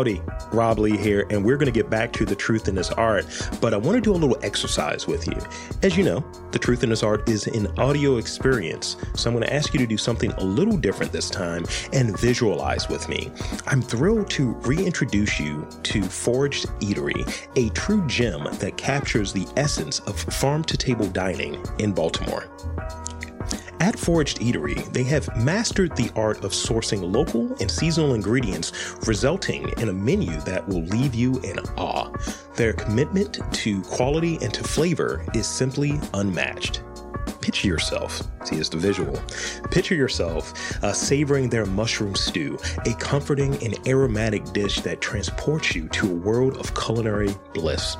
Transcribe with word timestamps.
Howdy, 0.00 0.22
Rob 0.50 0.78
Lee 0.78 0.96
here, 0.96 1.26
and 1.28 1.44
we're 1.44 1.58
going 1.58 1.70
to 1.70 1.78
get 1.78 1.90
back 1.90 2.10
to 2.14 2.24
the 2.24 2.34
truth 2.34 2.68
in 2.68 2.74
this 2.74 2.90
art. 2.92 3.26
But 3.60 3.74
I 3.74 3.76
want 3.76 3.96
to 3.96 4.00
do 4.00 4.12
a 4.12 4.16
little 4.16 4.38
exercise 4.42 5.06
with 5.06 5.26
you. 5.26 5.36
As 5.82 5.94
you 5.94 6.04
know, 6.04 6.24
the 6.52 6.58
truth 6.58 6.82
in 6.82 6.88
this 6.88 7.02
art 7.02 7.28
is 7.28 7.46
an 7.48 7.66
audio 7.78 8.16
experience. 8.16 8.96
So 9.14 9.28
I'm 9.28 9.36
going 9.36 9.46
to 9.46 9.52
ask 9.52 9.74
you 9.74 9.78
to 9.78 9.86
do 9.86 9.98
something 9.98 10.32
a 10.32 10.42
little 10.42 10.78
different 10.78 11.12
this 11.12 11.28
time 11.28 11.66
and 11.92 12.18
visualize 12.18 12.88
with 12.88 13.10
me. 13.10 13.30
I'm 13.66 13.82
thrilled 13.82 14.30
to 14.30 14.52
reintroduce 14.62 15.38
you 15.38 15.68
to 15.82 16.02
Foraged 16.02 16.68
Eatery, 16.80 17.30
a 17.56 17.68
true 17.74 18.06
gem 18.06 18.44
that 18.54 18.78
captures 18.78 19.34
the 19.34 19.46
essence 19.58 19.98
of 20.00 20.18
farm 20.18 20.64
to 20.64 20.78
table 20.78 21.08
dining 21.08 21.62
in 21.78 21.92
Baltimore. 21.92 22.48
At 23.80 23.98
Foraged 23.98 24.40
Eatery, 24.40 24.92
they 24.92 25.04
have 25.04 25.34
mastered 25.42 25.96
the 25.96 26.10
art 26.14 26.44
of 26.44 26.52
sourcing 26.52 27.00
local 27.10 27.56
and 27.60 27.70
seasonal 27.70 28.12
ingredients, 28.12 28.72
resulting 29.06 29.70
in 29.78 29.88
a 29.88 29.92
menu 29.92 30.38
that 30.42 30.68
will 30.68 30.82
leave 30.82 31.14
you 31.14 31.40
in 31.40 31.58
awe. 31.78 32.12
Their 32.56 32.74
commitment 32.74 33.40
to 33.52 33.80
quality 33.84 34.36
and 34.42 34.52
to 34.52 34.62
flavor 34.62 35.24
is 35.34 35.46
simply 35.46 35.98
unmatched. 36.12 36.82
Picture 37.40 37.68
yourself, 37.68 38.22
see, 38.44 38.56
it's 38.56 38.68
the 38.68 38.76
visual. 38.76 39.18
Picture 39.70 39.94
yourself 39.94 40.52
uh, 40.84 40.92
savoring 40.92 41.48
their 41.48 41.64
mushroom 41.64 42.14
stew, 42.14 42.58
a 42.84 42.92
comforting 42.96 43.54
and 43.64 43.78
aromatic 43.88 44.44
dish 44.52 44.82
that 44.82 45.00
transports 45.00 45.74
you 45.74 45.88
to 45.88 46.06
a 46.06 46.14
world 46.14 46.58
of 46.58 46.74
culinary 46.74 47.34
bliss. 47.54 47.96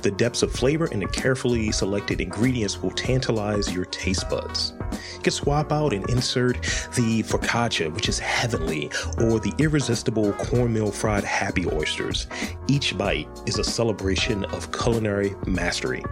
The 0.00 0.12
depths 0.12 0.42
of 0.42 0.50
flavor 0.50 0.88
and 0.90 1.02
the 1.02 1.08
carefully 1.08 1.72
selected 1.72 2.22
ingredients 2.22 2.80
will 2.80 2.90
tantalize 2.92 3.70
your 3.74 3.84
taste 3.84 4.30
buds. 4.30 4.72
You 5.20 5.24
can 5.24 5.32
swap 5.32 5.70
out 5.70 5.92
and 5.92 6.08
insert 6.08 6.54
the 6.94 7.22
focaccia, 7.24 7.92
which 7.92 8.08
is 8.08 8.18
heavenly, 8.18 8.86
or 9.18 9.38
the 9.38 9.52
irresistible 9.58 10.32
cornmeal 10.32 10.90
fried 10.90 11.24
happy 11.24 11.66
oysters. 11.70 12.26
Each 12.68 12.96
bite 12.96 13.28
is 13.44 13.58
a 13.58 13.64
celebration 13.64 14.46
of 14.46 14.72
culinary 14.72 15.34
mastery. 15.46 16.02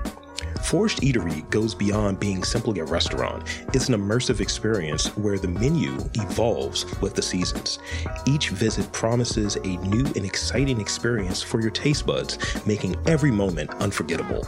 Foraged 0.69 1.01
Eatery 1.01 1.49
goes 1.49 1.75
beyond 1.75 2.21
being 2.21 2.45
simply 2.45 2.81
a 2.81 2.85
restaurant. 2.85 3.43
It's 3.73 3.89
an 3.89 3.95
immersive 3.95 4.41
experience 4.41 5.07
where 5.17 5.39
the 5.39 5.49
menu 5.49 5.97
evolves 6.17 6.85
with 7.01 7.15
the 7.15 7.23
seasons. 7.23 7.79
Each 8.27 8.51
visit 8.51 8.93
promises 8.93 9.57
a 9.57 9.79
new 9.79 10.05
and 10.05 10.27
exciting 10.27 10.79
experience 10.79 11.43
for 11.43 11.63
your 11.63 11.71
taste 11.71 12.05
buds, 12.05 12.37
making 12.67 12.97
every 13.07 13.31
moment 13.31 13.71
unforgettable. 13.77 14.47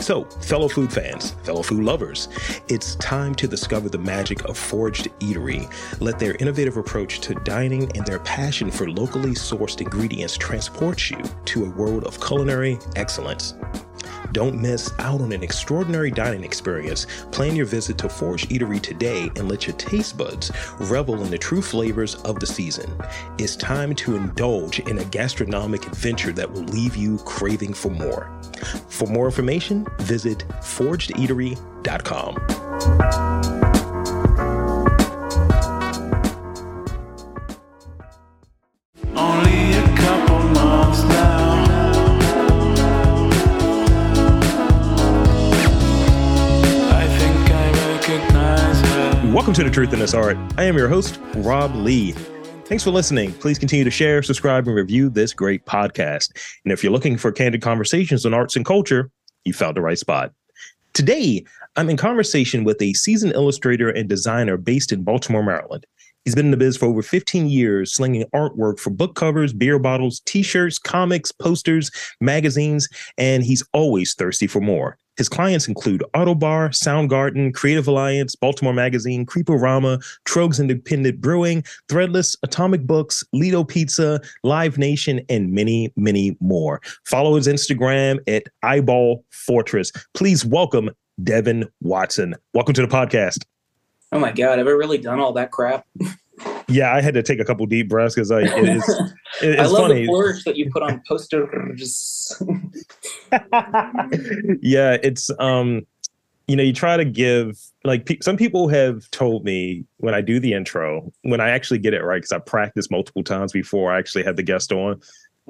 So, 0.00 0.24
fellow 0.24 0.66
food 0.66 0.92
fans, 0.92 1.30
fellow 1.44 1.62
food 1.62 1.84
lovers, 1.84 2.28
it's 2.66 2.96
time 2.96 3.32
to 3.36 3.46
discover 3.46 3.88
the 3.88 3.98
magic 3.98 4.44
of 4.46 4.58
Foraged 4.58 5.10
Eatery. 5.20 5.72
Let 6.00 6.18
their 6.18 6.34
innovative 6.40 6.76
approach 6.76 7.20
to 7.20 7.34
dining 7.34 7.84
and 7.96 8.04
their 8.04 8.18
passion 8.18 8.68
for 8.68 8.90
locally 8.90 9.34
sourced 9.34 9.80
ingredients 9.80 10.36
transport 10.36 11.08
you 11.08 11.22
to 11.44 11.66
a 11.66 11.70
world 11.70 12.02
of 12.02 12.20
culinary 12.20 12.80
excellence. 12.96 13.54
Don't 14.32 14.60
miss 14.60 14.92
out 14.98 15.20
on 15.20 15.32
an 15.32 15.42
extraordinary 15.42 16.10
dining 16.10 16.42
experience. 16.42 17.06
Plan 17.30 17.54
your 17.54 17.66
visit 17.66 17.98
to 17.98 18.08
Foraged 18.08 18.48
Eatery 18.50 18.80
today 18.80 19.30
and 19.36 19.48
let 19.48 19.66
your 19.66 19.76
taste 19.76 20.16
buds 20.16 20.50
revel 20.80 21.22
in 21.22 21.30
the 21.30 21.38
true 21.38 21.60
flavors 21.60 22.14
of 22.22 22.40
the 22.40 22.46
season. 22.46 22.90
It's 23.38 23.56
time 23.56 23.94
to 23.96 24.16
indulge 24.16 24.80
in 24.80 24.98
a 24.98 25.04
gastronomic 25.04 25.86
adventure 25.86 26.32
that 26.32 26.50
will 26.50 26.64
leave 26.64 26.96
you 26.96 27.18
craving 27.18 27.74
for 27.74 27.90
more. 27.90 28.32
For 28.88 29.06
more 29.06 29.26
information, 29.26 29.86
visit 29.98 30.46
foragedeatery.com. 30.60 33.01
Welcome 49.52 49.64
to 49.64 49.70
The 49.70 49.74
Truth 49.74 49.92
in 49.92 49.98
This 49.98 50.14
Art. 50.14 50.38
I 50.56 50.64
am 50.64 50.78
your 50.78 50.88
host, 50.88 51.20
Rob 51.34 51.74
Lee. 51.74 52.12
Thanks 52.64 52.82
for 52.82 52.90
listening. 52.90 53.34
Please 53.34 53.58
continue 53.58 53.84
to 53.84 53.90
share, 53.90 54.22
subscribe, 54.22 54.66
and 54.66 54.74
review 54.74 55.10
this 55.10 55.34
great 55.34 55.66
podcast. 55.66 56.30
And 56.64 56.72
if 56.72 56.82
you're 56.82 56.90
looking 56.90 57.18
for 57.18 57.30
candid 57.30 57.60
conversations 57.60 58.24
on 58.24 58.32
arts 58.32 58.56
and 58.56 58.64
culture, 58.64 59.10
you 59.44 59.52
found 59.52 59.76
the 59.76 59.82
right 59.82 59.98
spot. 59.98 60.32
Today, 60.94 61.44
I'm 61.76 61.90
in 61.90 61.98
conversation 61.98 62.64
with 62.64 62.80
a 62.80 62.94
seasoned 62.94 63.34
illustrator 63.34 63.90
and 63.90 64.08
designer 64.08 64.56
based 64.56 64.90
in 64.90 65.02
Baltimore, 65.02 65.42
Maryland. 65.42 65.84
He's 66.24 66.34
been 66.34 66.46
in 66.46 66.50
the 66.50 66.56
biz 66.56 66.78
for 66.78 66.86
over 66.86 67.02
15 67.02 67.46
years, 67.46 67.92
slinging 67.92 68.24
artwork 68.34 68.78
for 68.78 68.88
book 68.88 69.16
covers, 69.16 69.52
beer 69.52 69.78
bottles, 69.78 70.22
t 70.24 70.42
shirts, 70.42 70.78
comics, 70.78 71.30
posters, 71.30 71.90
magazines, 72.22 72.88
and 73.18 73.44
he's 73.44 73.62
always 73.74 74.14
thirsty 74.14 74.46
for 74.46 74.62
more. 74.62 74.96
His 75.16 75.28
clients 75.28 75.68
include 75.68 76.02
Ottobar, 76.14 76.70
Soundgarden, 76.70 77.52
Creative 77.52 77.86
Alliance, 77.86 78.34
Baltimore 78.34 78.72
Magazine, 78.72 79.26
Creep-O-Rama, 79.26 79.98
Tröegs 80.24 80.58
Independent 80.58 81.20
Brewing, 81.20 81.62
Threadless, 81.88 82.34
Atomic 82.42 82.86
Books, 82.86 83.22
Ledo 83.34 83.62
Pizza, 83.62 84.20
Live 84.42 84.78
Nation, 84.78 85.20
and 85.28 85.52
many, 85.52 85.92
many 85.96 86.36
more. 86.40 86.80
Follow 87.04 87.36
his 87.36 87.46
Instagram 87.46 88.20
at 88.26 88.44
Eyeball 88.62 89.22
Fortress. 89.30 89.92
Please 90.14 90.46
welcome 90.46 90.90
Devin 91.22 91.68
Watson. 91.82 92.34
Welcome 92.54 92.74
to 92.74 92.82
the 92.82 92.88
podcast. 92.88 93.44
Oh 94.12 94.18
my 94.18 94.32
god, 94.32 94.58
have 94.58 94.66
I 94.66 94.70
really 94.70 94.98
done 94.98 95.20
all 95.20 95.32
that 95.34 95.50
crap? 95.50 95.86
Yeah, 96.68 96.94
I 96.94 97.00
had 97.00 97.14
to 97.14 97.22
take 97.22 97.40
a 97.40 97.44
couple 97.44 97.64
deep 97.66 97.88
breaths 97.88 98.14
because 98.14 98.30
like 98.30 98.46
it 98.46 98.68
is 98.76 98.88
it- 99.42 99.58
I 99.58 99.62
it's 99.64 99.72
love 99.72 99.88
funny. 99.88 100.00
the 100.02 100.06
flourish 100.06 100.44
that 100.44 100.56
you 100.56 100.70
put 100.70 100.82
on 100.82 101.02
posters. 101.08 102.40
yeah, 104.60 104.96
it's 105.02 105.30
um, 105.38 105.86
you 106.48 106.56
know, 106.56 106.62
you 106.62 106.72
try 106.72 106.96
to 106.96 107.04
give 107.04 107.58
like 107.84 108.06
pe- 108.06 108.18
some 108.20 108.36
people 108.36 108.68
have 108.68 109.10
told 109.10 109.44
me 109.44 109.84
when 109.98 110.14
I 110.14 110.20
do 110.20 110.38
the 110.40 110.52
intro, 110.54 111.12
when 111.22 111.40
I 111.40 111.50
actually 111.50 111.78
get 111.78 111.94
it 111.94 112.02
right, 112.02 112.16
because 112.18 112.32
I 112.32 112.38
practiced 112.38 112.90
multiple 112.90 113.22
times 113.22 113.52
before 113.52 113.92
I 113.92 113.98
actually 113.98 114.24
had 114.24 114.36
the 114.36 114.42
guest 114.42 114.72
on. 114.72 115.00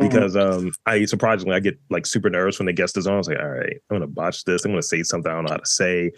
Because 0.08 0.36
um, 0.36 0.72
I 0.86 1.04
surprisingly 1.04 1.54
I 1.54 1.60
get 1.60 1.78
like 1.90 2.06
super 2.06 2.28
nervous 2.30 2.58
when 2.58 2.66
the 2.66 2.72
guest 2.72 2.96
is 2.96 3.06
on. 3.06 3.14
I 3.14 3.18
was 3.18 3.28
like, 3.28 3.38
all 3.38 3.48
right, 3.48 3.76
I'm 3.90 3.96
gonna 3.96 4.06
botch 4.06 4.44
this. 4.44 4.64
I'm 4.64 4.72
gonna 4.72 4.82
say 4.82 5.02
something 5.02 5.30
I 5.30 5.34
don't 5.34 5.44
know 5.44 5.52
how 5.52 5.56
to 5.58 5.66
say. 5.66 6.10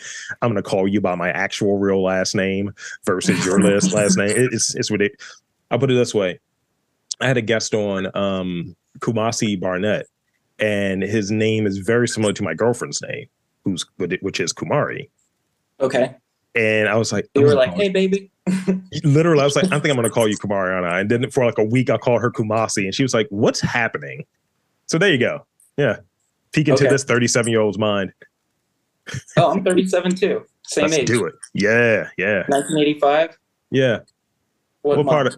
I'm 0.43 0.51
gonna 0.51 0.63
call 0.63 0.87
you 0.89 1.01
by 1.01 1.15
my 1.15 1.31
actual 1.31 1.79
real 1.79 2.03
last 2.03 2.35
name 2.35 2.73
versus 3.07 3.45
your 3.45 3.61
last 3.63 3.93
last 3.93 4.17
name. 4.17 4.31
It- 4.31 4.53
It's 4.53 4.75
it's 4.75 4.91
ridiculous. 4.91 5.43
I'll 5.71 5.79
put 5.79 5.91
it 5.91 5.95
this 5.95 6.15
way. 6.15 6.41
I 7.21 7.27
had 7.29 7.37
a 7.37 7.43
guest 7.43 7.75
on 7.75 8.07
um 8.17 8.77
Kumasi 9.01 9.59
Barnett, 9.59 10.07
and 10.59 11.03
his 11.03 11.31
name 11.31 11.67
is 11.67 11.79
very 11.79 12.07
similar 12.09 12.33
to 12.33 12.43
my 12.43 12.55
girlfriend's 12.55 13.01
name, 13.03 13.27
who's 13.65 13.85
which 13.99 14.41
is 14.41 14.53
Kumari. 14.53 15.09
okay. 15.81 16.17
And 16.57 16.89
I 16.89 16.95
was 16.97 17.13
like, 17.13 17.27
You 17.35 17.41
I'm 17.43 17.49
were 17.49 17.55
like, 17.55 17.75
hey 17.75 17.89
baby. 17.89 18.31
Literally, 19.05 19.41
I 19.41 19.45
was 19.45 19.57
like, 19.57 19.67
I 19.67 19.79
think 19.81 19.87
I'm 19.87 19.97
gonna 19.97 20.11
call 20.11 20.29
you 20.29 20.37
Kumariana. 20.37 21.01
And 21.01 21.11
then 21.11 21.31
for 21.31 21.45
like 21.45 21.59
a 21.59 21.65
week, 21.65 21.91
I 21.91 21.97
called 21.97 22.21
her 22.23 22.31
Kumasi, 22.31 22.85
and 22.85 22.95
she 22.95 23.03
was 23.03 23.15
like, 23.15 23.27
What's 23.31 23.61
happening? 23.61 24.25
So 24.87 24.99
there 24.99 25.11
you 25.11 25.19
go. 25.19 25.47
Yeah. 25.77 25.97
Peek 26.53 26.69
into 26.69 26.85
Okay. 26.85 26.93
this 26.93 27.05
37 27.05 27.51
year 27.51 27.61
old's 27.61 27.79
mind. 27.79 28.13
Oh, 29.37 29.51
I'm 29.51 29.65
37 29.65 30.15
too. 30.15 30.45
Same 30.67 30.85
Let's 30.85 30.99
age. 30.99 31.07
do 31.09 31.27
it. 31.27 31.35
Yeah, 31.53 32.09
yeah, 32.17 32.45
1985. 32.49 33.37
yeah. 33.71 33.99
What, 34.83 34.99
What, 34.99 35.07
part 35.07 35.27
of 35.27 35.37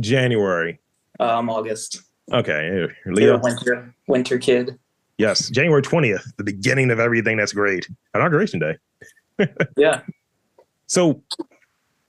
January? 0.00 0.78
Um, 1.20 1.50
August. 1.50 2.02
Okay, 2.32 2.68
You're 3.04 3.14
Leo. 3.14 3.36
a 3.36 3.38
winter 3.40 3.94
winter 4.08 4.38
kid. 4.38 4.78
Yes, 5.18 5.50
January 5.50 5.82
20th, 5.82 6.24
the 6.36 6.44
beginning 6.44 6.90
of 6.90 6.98
everything 7.00 7.36
that's 7.36 7.52
great. 7.52 7.88
Inauguration 8.14 8.60
day. 8.60 8.76
Yeah. 9.76 10.02
So 10.86 11.22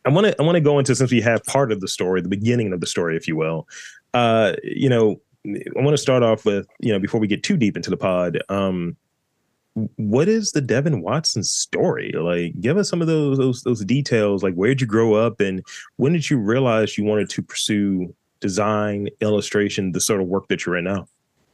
I 0.06 0.10
want 0.10 0.28
to 0.28 0.36
I 0.40 0.44
want 0.44 0.56
to 0.56 0.62
go 0.62 0.80
into 0.80 0.96
since 0.96 1.12
we 1.12 1.22
have 1.22 1.44
part 1.46 1.72
of 1.72 1.82
the 1.82 1.88
story, 1.88 2.22
the 2.22 2.30
beginning 2.30 2.74
of 2.74 2.82
the 2.82 2.88
story, 2.88 3.16
if 3.16 3.28
you 3.28 3.36
will. 3.36 3.68
Uh, 4.14 4.54
you 4.64 4.90
know, 4.90 5.22
I 5.46 5.82
want 5.82 5.92
to 5.92 5.98
start 5.98 6.24
off 6.24 6.46
with 6.46 6.68
you 6.80 6.92
know 6.92 7.00
before 7.00 7.20
we 7.20 7.28
get 7.28 7.44
too 7.44 7.58
deep 7.58 7.76
into 7.76 7.90
the 7.90 7.98
pod. 7.98 8.42
Um, 8.50 8.98
what 9.96 10.28
is 10.28 10.52
the 10.52 10.62
Devin 10.62 11.02
Watson 11.02 11.44
story? 11.44 12.12
Like, 12.16 12.60
give 12.62 12.78
us 12.78 12.90
some 12.90 13.02
of 13.02 13.08
those 13.08 13.38
those 13.38 13.64
those 13.64 13.84
details. 13.86 14.44
Like, 14.44 14.54
where 14.56 14.70
did 14.70 14.82
you 14.82 14.88
grow 14.88 15.16
up, 15.16 15.40
and 15.40 15.66
when 15.98 16.14
did 16.14 16.30
you 16.30 16.38
realize 16.38 16.98
you 16.98 17.06
wanted 17.06 17.30
to 17.32 17.42
pursue 17.42 18.14
design, 18.40 19.08
illustration, 19.22 19.94
the 19.94 20.02
sort 20.02 20.22
of 20.22 20.28
work 20.28 20.48
that 20.50 20.66
you're 20.66 20.78
in 20.78 20.84
now? 20.84 21.08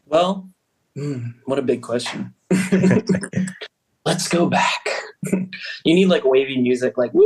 Well, 0.08 0.50
hmm, 0.96 1.30
what 1.46 1.60
a 1.60 1.62
big 1.62 1.82
question. 1.82 2.34
Let's 4.06 4.28
go 4.28 4.48
back. 4.48 4.99
you 5.34 5.94
need 5.94 6.08
like 6.08 6.24
wavy 6.24 6.62
music, 6.62 6.98
like 6.98 7.12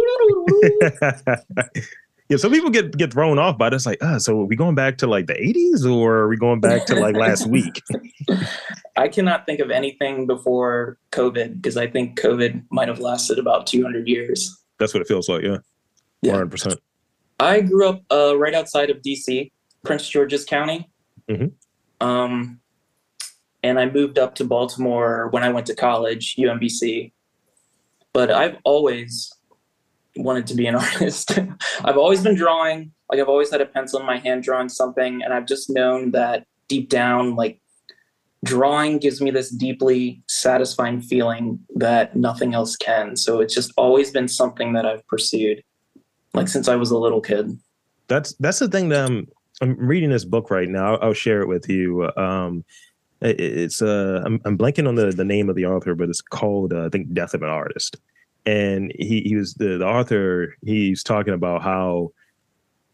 yeah, 2.30 2.38
some 2.38 2.52
people 2.52 2.70
get 2.70 2.98
get 2.98 3.12
thrown 3.14 3.38
off 3.38 3.58
by 3.58 3.70
this. 3.70 3.86
Like, 3.86 4.04
uh, 4.04 4.18
so 4.20 4.42
are 4.42 4.46
we 4.46 4.56
going 4.56 4.76
back 4.76 4.98
to 5.00 5.08
like 5.08 5.28
the 5.28 5.34
'80s, 5.34 5.86
or 5.90 6.16
are 6.16 6.28
we 6.28 6.38
going 6.38 6.60
back 6.60 6.86
to 6.86 6.96
like 6.96 7.16
last 7.16 7.48
week? 7.48 7.82
I 8.96 9.08
cannot 9.08 9.46
think 9.46 9.60
of 9.60 9.70
anything 9.70 10.26
before 10.26 10.98
COVID 11.12 11.56
because 11.62 11.78
I 11.78 11.88
think 11.88 12.20
COVID 12.20 12.64
might 12.72 12.88
have 12.88 13.00
lasted 13.00 13.40
about 13.40 13.68
200 13.68 14.08
years. 14.08 14.56
That's 14.80 14.94
what 14.94 15.02
it 15.02 15.08
feels 15.08 15.30
like. 15.30 15.44
Yeah, 15.44 15.58
Yeah. 16.22 16.32
100. 16.34 16.50
percent 16.52 16.80
I 17.40 17.62
grew 17.62 17.90
up 17.90 18.04
uh, 18.12 18.38
right 18.38 18.54
outside 18.54 18.90
of 18.90 19.02
DC, 19.02 19.52
Prince 19.84 20.08
George's 20.08 20.46
County. 20.46 20.90
Mhm. 21.30 21.52
Um, 22.00 22.60
and 23.64 23.80
I 23.80 23.90
moved 23.90 24.18
up 24.20 24.36
to 24.36 24.46
Baltimore 24.46 25.30
when 25.30 25.44
I 25.44 25.50
went 25.50 25.66
to 25.68 25.76
college, 25.76 26.36
UMBC. 26.38 27.12
But 28.14 28.32
I've 28.32 28.58
always 28.64 29.32
wanted 30.16 30.48
to 30.48 30.56
be 30.56 30.68
an 30.68 30.76
artist. 30.86 31.38
I've 31.84 31.98
always 31.98 32.22
been 32.22 32.36
drawing. 32.36 32.92
Like 33.10 33.20
I've 33.20 33.30
always 33.30 33.52
had 33.52 33.62
a 33.62 33.66
pencil 33.66 34.00
in 34.00 34.06
my 34.06 34.18
hand 34.18 34.44
drawing 34.44 34.70
something, 34.70 35.22
and 35.24 35.34
I've 35.34 35.46
just 35.46 35.70
known 35.70 36.12
that 36.12 36.46
deep 36.68 36.90
down, 36.90 37.36
like 37.36 37.60
drawing 38.44 38.98
gives 38.98 39.22
me 39.22 39.32
this 39.32 39.50
deeply 39.50 40.22
satisfying 40.28 41.02
feeling 41.02 41.60
that 41.76 42.16
nothing 42.16 42.54
else 42.54 42.76
can. 42.76 43.16
So 43.16 43.40
it's 43.40 43.54
just 43.54 43.72
always 43.78 44.12
been 44.12 44.28
something 44.28 44.74
that 44.74 44.86
I've 44.86 45.06
pursued, 45.08 45.64
like 46.34 46.48
since 46.48 46.68
I 46.68 46.76
was 46.76 46.92
a 46.92 46.98
little 46.98 47.22
kid. 47.22 47.58
That's 48.08 48.34
that's 48.36 48.60
the 48.60 48.68
thing 48.68 48.90
that 48.90 49.06
I'm 49.06 49.28
I'm 49.62 49.78
reading 49.78 50.10
this 50.10 50.26
book 50.26 50.52
right 50.52 50.68
now. 50.68 50.96
I'll, 50.96 51.08
I'll 51.10 51.14
share 51.14 51.42
it 51.42 51.48
with 51.48 51.70
you. 51.70 52.10
Um, 52.18 52.66
it's 53.24 53.82
uh, 53.82 54.22
I'm, 54.26 54.40
I'm 54.46 54.58
blanking 54.58 54.88
on 54.88 54.96
the 54.96 55.12
the 55.12 55.26
name 55.26 55.50
of 55.50 55.56
the 55.56 55.66
author, 55.66 55.96
but 55.96 56.10
it's 56.10 56.22
called 56.22 56.74
uh, 56.74 56.86
I 56.86 56.90
think 56.90 57.14
Death 57.14 57.34
of 57.34 57.42
an 57.42 57.50
Artist. 57.50 57.98
And 58.46 58.92
he 59.00 59.22
he 59.22 59.36
was 59.36 59.54
the 59.56 59.78
the 59.78 59.88
author. 59.88 60.56
He's 60.64 61.04
talking 61.04 61.34
about 61.34 61.62
how 61.62 62.12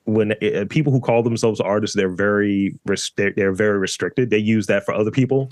when 0.06 0.34
uh, 0.34 0.66
people 0.70 0.92
who 0.94 1.00
call 1.00 1.24
themselves 1.24 1.60
artists, 1.60 1.96
they're 1.96 2.16
very 2.16 2.76
they're, 3.16 3.34
they're 3.36 3.54
very 3.54 3.78
restricted. 3.78 4.30
They 4.30 4.38
use 4.38 4.68
that 4.68 4.86
for 4.86 4.94
other 4.94 5.12
people. 5.12 5.52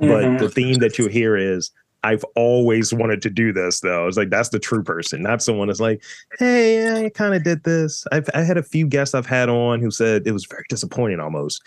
But 0.00 0.24
Mhm. 0.24 0.38
the 0.38 0.48
theme 0.48 0.78
that 0.78 0.98
you 0.98 1.08
hear 1.08 1.36
is 1.36 1.70
I've 2.04 2.24
always 2.36 2.94
wanted 2.94 3.20
to 3.22 3.30
do 3.30 3.52
this 3.52 3.80
though. 3.80 4.06
It's 4.06 4.16
like 4.16 4.30
that's 4.30 4.50
the 4.50 4.60
true 4.60 4.82
person, 4.84 5.22
not 5.22 5.42
someone 5.42 5.66
that's 5.66 5.80
like, 5.80 6.02
hey, 6.38 7.06
I 7.06 7.08
kind 7.10 7.34
of 7.34 7.42
did 7.42 7.64
this. 7.64 8.06
I've 8.12 8.28
I 8.34 8.42
had 8.42 8.56
a 8.56 8.62
few 8.62 8.86
guests 8.86 9.14
I've 9.14 9.26
had 9.26 9.48
on 9.48 9.80
who 9.80 9.90
said 9.90 10.26
it 10.26 10.32
was 10.32 10.46
very 10.46 10.64
disappointing 10.68 11.18
almost. 11.20 11.60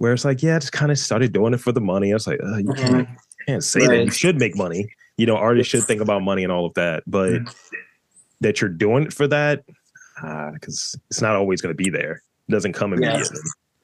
Where 0.00 0.14
it's 0.14 0.24
like, 0.24 0.42
yeah, 0.42 0.56
I 0.56 0.58
just 0.60 0.72
kind 0.72 0.90
of 0.90 0.98
started 0.98 1.34
doing 1.34 1.52
it 1.52 1.60
for 1.60 1.72
the 1.72 1.80
money. 1.80 2.10
I 2.10 2.14
was 2.14 2.26
like, 2.26 2.40
uh, 2.42 2.56
you 2.56 2.72
can't, 2.72 3.06
Mhm. 3.06 3.16
can't 3.46 3.62
say 3.62 3.86
that. 3.86 4.04
You 4.06 4.10
should 4.10 4.38
make 4.38 4.56
money. 4.56 4.88
You 5.18 5.26
know, 5.26 5.36
artists 5.36 5.70
should 5.70 5.82
think 5.84 6.00
about 6.00 6.22
money 6.22 6.42
and 6.42 6.50
all 6.50 6.64
of 6.64 6.72
that. 6.72 7.02
But 7.06 7.42
that 8.40 8.62
you're 8.62 8.70
doing 8.70 9.02
it 9.04 9.12
for 9.12 9.28
that, 9.28 9.62
because 10.54 10.98
it's 11.10 11.20
not 11.20 11.36
always 11.36 11.60
going 11.60 11.76
to 11.76 11.76
be 11.76 11.90
there. 11.90 12.22
It 12.48 12.52
doesn't 12.52 12.72
come 12.72 12.92
Yeah. 12.94 13.10
immediately. 13.10 13.40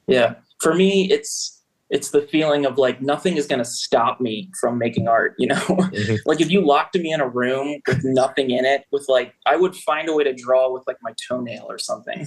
Yeah. 0.06 0.34
For 0.62 0.72
me, 0.74 1.12
it's 1.12 1.52
it's 1.90 2.10
the 2.12 2.22
feeling 2.22 2.64
of 2.64 2.78
like 2.78 3.00
nothing 3.02 3.36
is 3.36 3.46
going 3.46 3.60
to 3.60 3.64
stop 3.64 4.18
me 4.20 4.50
from 4.60 4.76
making 4.76 5.06
art 5.06 5.36
you 5.38 5.46
know 5.46 5.54
Mhm. 5.54 6.18
like 6.26 6.40
if 6.40 6.50
you 6.50 6.60
locked 6.60 6.96
me 6.96 7.12
in 7.12 7.20
a 7.20 7.28
room 7.28 7.80
with 7.86 8.00
nothing 8.02 8.50
in 8.50 8.64
it 8.64 8.82
with 8.90 9.04
like 9.08 9.34
i 9.46 9.54
would 9.54 9.76
find 9.76 10.08
a 10.08 10.12
way 10.12 10.24
to 10.24 10.34
draw 10.34 10.68
with 10.72 10.82
like 10.88 10.96
my 11.00 11.12
toenail 11.28 11.64
or 11.68 11.78
something 11.78 12.26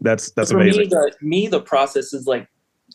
That's 0.00 0.32
that's 0.32 0.50
for 0.50 0.58
amazing. 0.58 0.80
me 0.80 0.86
the 0.88 1.12
me 1.22 1.46
the 1.46 1.60
process 1.60 2.12
is 2.12 2.26
like 2.26 2.48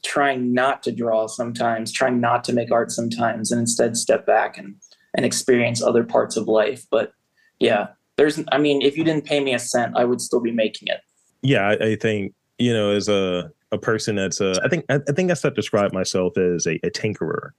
trying 0.03 0.53
not 0.53 0.83
to 0.83 0.91
draw 0.91 1.27
sometimes 1.27 1.91
trying 1.91 2.19
not 2.19 2.43
to 2.43 2.53
make 2.53 2.71
art 2.71 2.91
sometimes 2.91 3.51
and 3.51 3.59
instead 3.59 3.95
step 3.97 4.25
back 4.25 4.57
and 4.57 4.75
and 5.15 5.25
experience 5.25 5.81
other 5.81 6.03
parts 6.03 6.37
of 6.37 6.47
life 6.47 6.85
but 6.91 7.13
yeah 7.59 7.87
there's 8.17 8.41
i 8.51 8.57
mean 8.57 8.81
if 8.81 8.97
you 8.97 9.03
didn't 9.03 9.25
pay 9.25 9.39
me 9.39 9.53
a 9.53 9.59
cent 9.59 9.95
i 9.97 10.05
would 10.05 10.21
still 10.21 10.39
be 10.39 10.51
making 10.51 10.87
it 10.87 11.01
yeah, 11.41 11.69
I, 11.69 11.91
I 11.91 11.95
think 11.95 12.33
you 12.57 12.73
know, 12.73 12.91
as 12.91 13.07
a 13.07 13.51
a 13.71 13.77
person 13.77 14.15
that's 14.15 14.41
a, 14.41 14.59
I 14.63 14.67
think 14.67 14.85
I, 14.89 14.95
I 15.07 15.11
think 15.11 15.31
I 15.31 15.49
describe 15.49 15.93
myself 15.93 16.37
as 16.37 16.65
a, 16.65 16.75
a 16.85 16.89
tinkerer. 16.89 17.51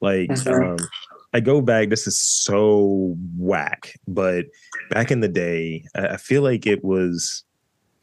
Like, 0.00 0.28
Mhm. 0.30 0.72
um, 0.72 0.88
I 1.32 1.40
go 1.40 1.60
back. 1.60 1.88
This 1.88 2.06
is 2.06 2.18
so 2.18 3.16
whack, 3.38 3.94
but 4.06 4.46
back 4.90 5.10
in 5.10 5.20
the 5.20 5.28
day, 5.28 5.86
I, 5.94 6.08
I 6.08 6.16
feel 6.16 6.42
like 6.42 6.66
it 6.66 6.84
was 6.84 7.44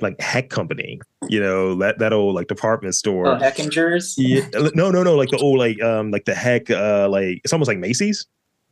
like 0.01 0.19
Hecht 0.21 0.49
Company. 0.49 0.99
You 1.27 1.39
know 1.39 1.75
that 1.75 1.99
that 1.99 2.13
old 2.13 2.35
like 2.35 2.47
department 2.47 2.95
store. 2.95 3.27
oh 3.27 3.35
Hechingers 3.37 4.15
yeah, 4.17 4.47
no, 4.73 4.89
no, 4.91 5.03
no, 5.03 5.15
like 5.15 5.29
the 5.29 5.37
old 5.37 5.59
like 5.59 5.81
um 5.81 6.11
like 6.11 6.25
the 6.25 6.35
Heck 6.35 6.69
uh 6.71 7.07
like 7.09 7.41
it's 7.43 7.53
almost 7.53 7.67
like 7.67 7.77
Macy's. 7.79 8.25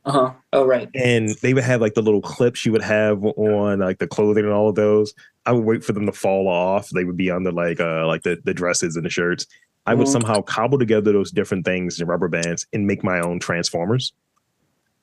uh-huh 0.04 0.32
oh 0.52 0.64
right 0.64 0.88
and 0.94 1.30
they 1.42 1.52
would 1.54 1.64
have 1.64 1.80
like 1.80 1.94
the 1.94 2.02
little 2.02 2.22
clips 2.22 2.64
you 2.64 2.72
would 2.72 2.82
have 2.82 3.22
on 3.24 3.80
like 3.80 3.98
the 3.98 4.06
clothing 4.06 4.44
and 4.44 4.52
all 4.52 4.68
of 4.68 4.74
those. 4.74 5.12
I 5.46 5.52
would 5.52 5.64
wait 5.64 5.84
for 5.84 5.92
them 5.92 6.06
to 6.06 6.12
fall 6.12 6.48
off. 6.48 6.88
They 6.90 7.04
would 7.04 7.16
be 7.16 7.30
on 7.30 7.42
the 7.44 7.52
like 7.52 7.80
uh 7.80 8.06
like 8.06 8.22
the, 8.22 8.38
the 8.44 8.54
dresses 8.54 8.96
and 8.96 9.04
the 9.04 9.10
shirts. 9.10 9.46
I 9.86 9.94
would 9.94 10.06
Mhm. 10.06 10.12
somehow 10.12 10.42
cobble 10.42 10.78
together 10.78 11.12
those 11.12 11.30
different 11.30 11.64
things 11.64 11.98
and 12.00 12.08
rubber 12.08 12.28
bands 12.28 12.66
and 12.72 12.86
make 12.86 13.02
my 13.04 13.20
own 13.20 13.38
transformers. 13.40 14.12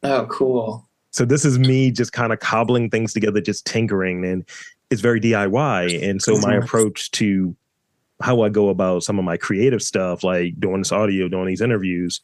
oh 0.04 0.25
cool 0.30 0.88
So 1.12 1.25
this 1.25 1.45
is 1.45 1.57
me 1.57 1.92
just 1.92 2.12
kind 2.13 2.31
of 2.33 2.39
cobbling 2.39 2.89
things 2.89 3.13
together, 3.13 3.42
just 3.42 3.66
tinkering, 3.66 4.25
and 4.25 4.44
it's 4.90 5.02
very 5.02 5.20
DIY. 5.20 6.08
And 6.08 6.22
so 6.22 6.38
my 6.38 6.56
approach 6.56 7.12
to 7.12 7.56
how 8.22 8.42
I 8.42 8.50
go 8.50 8.70
about 8.70 9.04
some 9.04 9.20
of 9.20 9.26
my 9.26 9.38
creative 9.38 9.82
stuff, 9.82 10.24
like 10.24 10.60
doing 10.60 10.80
this 10.80 10.92
audio, 10.92 11.28
doing 11.28 11.48
these 11.48 11.62
interviews, 11.62 12.22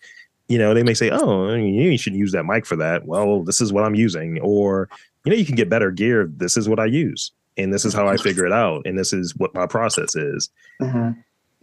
you 0.48 0.58
know, 0.58 0.74
they 0.74 0.84
may 0.84 0.94
say, 0.94 1.10
"Oh, 1.10 1.54
you 1.54 1.98
shouldn't 1.98 2.20
use 2.20 2.34
that 2.34 2.46
mic 2.46 2.66
for 2.66 2.76
that." 2.78 3.06
Well, 3.06 3.44
this 3.44 3.62
is 3.62 3.72
what 3.72 3.84
I'm 3.84 3.96
using, 3.96 4.40
or 4.42 4.90
you 5.26 5.32
know, 5.32 5.38
you 5.38 5.46
can 5.46 5.56
get 5.56 5.70
better 5.70 5.92
gear. 5.92 6.30
This 6.36 6.58
is 6.58 6.68
what 6.68 6.80
I 6.80 6.86
use, 6.86 7.32
and 7.58 7.74
this 7.74 7.86
is 7.86 7.94
how 7.94 8.08
I 8.08 8.18
figure 8.18 8.46
it 8.46 8.52
out, 8.52 8.82
and 8.86 8.98
this 8.98 9.14
is 9.14 9.36
what 9.38 9.54
my 9.54 9.66
process 9.66 10.16
is. 10.16 10.50
Mhm. 10.82 11.16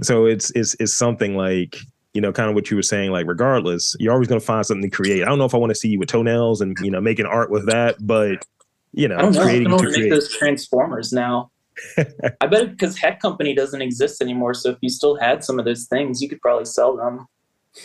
So 0.03 0.27
it's 0.27 0.51
it's 0.53 0.75
it's 0.81 0.95
something 0.95 1.37
like 1.37 1.79
you 2.15 2.23
know, 2.23 2.33
kind 2.33 2.49
of 2.49 2.55
what 2.55 2.71
you 2.71 2.77
were 2.77 2.83
saying. 2.83 3.11
Like, 3.13 3.27
regardless, 3.27 3.95
you're 4.01 4.13
always 4.13 4.27
going 4.29 4.41
to 4.41 4.47
find 4.47 4.65
something 4.65 4.91
to 4.91 4.97
create. 4.97 5.23
I 5.23 5.27
don't 5.27 5.39
know 5.39 5.45
if 5.45 5.55
I 5.55 5.59
want 5.59 5.71
to 5.71 5.75
see 5.75 5.89
you 5.89 5.99
with 5.99 6.09
toenails 6.09 6.61
and 6.61 6.77
you 6.83 6.91
know 6.91 7.01
making 7.01 7.27
art 7.27 7.51
with 7.51 7.67
that, 7.67 7.97
but 8.01 8.45
you 8.93 9.09
know, 9.09 9.17
I 9.17 9.23
don't 9.23 9.35
know. 9.35 9.43
Creating 9.43 9.77
to 9.77 9.91
make 9.91 10.11
those 10.11 10.35
transformers 10.37 11.13
now. 11.13 11.51
I 12.41 12.47
bet 12.47 12.71
because 12.71 12.99
Hecht 12.99 13.23
Company 13.23 13.55
doesn't 13.55 13.81
exist 13.81 14.21
anymore. 14.21 14.55
So 14.55 14.71
if 14.71 14.79
you 14.81 14.89
still 14.89 15.17
had 15.17 15.45
some 15.45 15.59
of 15.59 15.65
those 15.65 15.87
things, 15.87 16.21
you 16.21 16.29
could 16.29 16.41
probably 16.41 16.65
sell 16.65 16.97
them. 16.97 17.27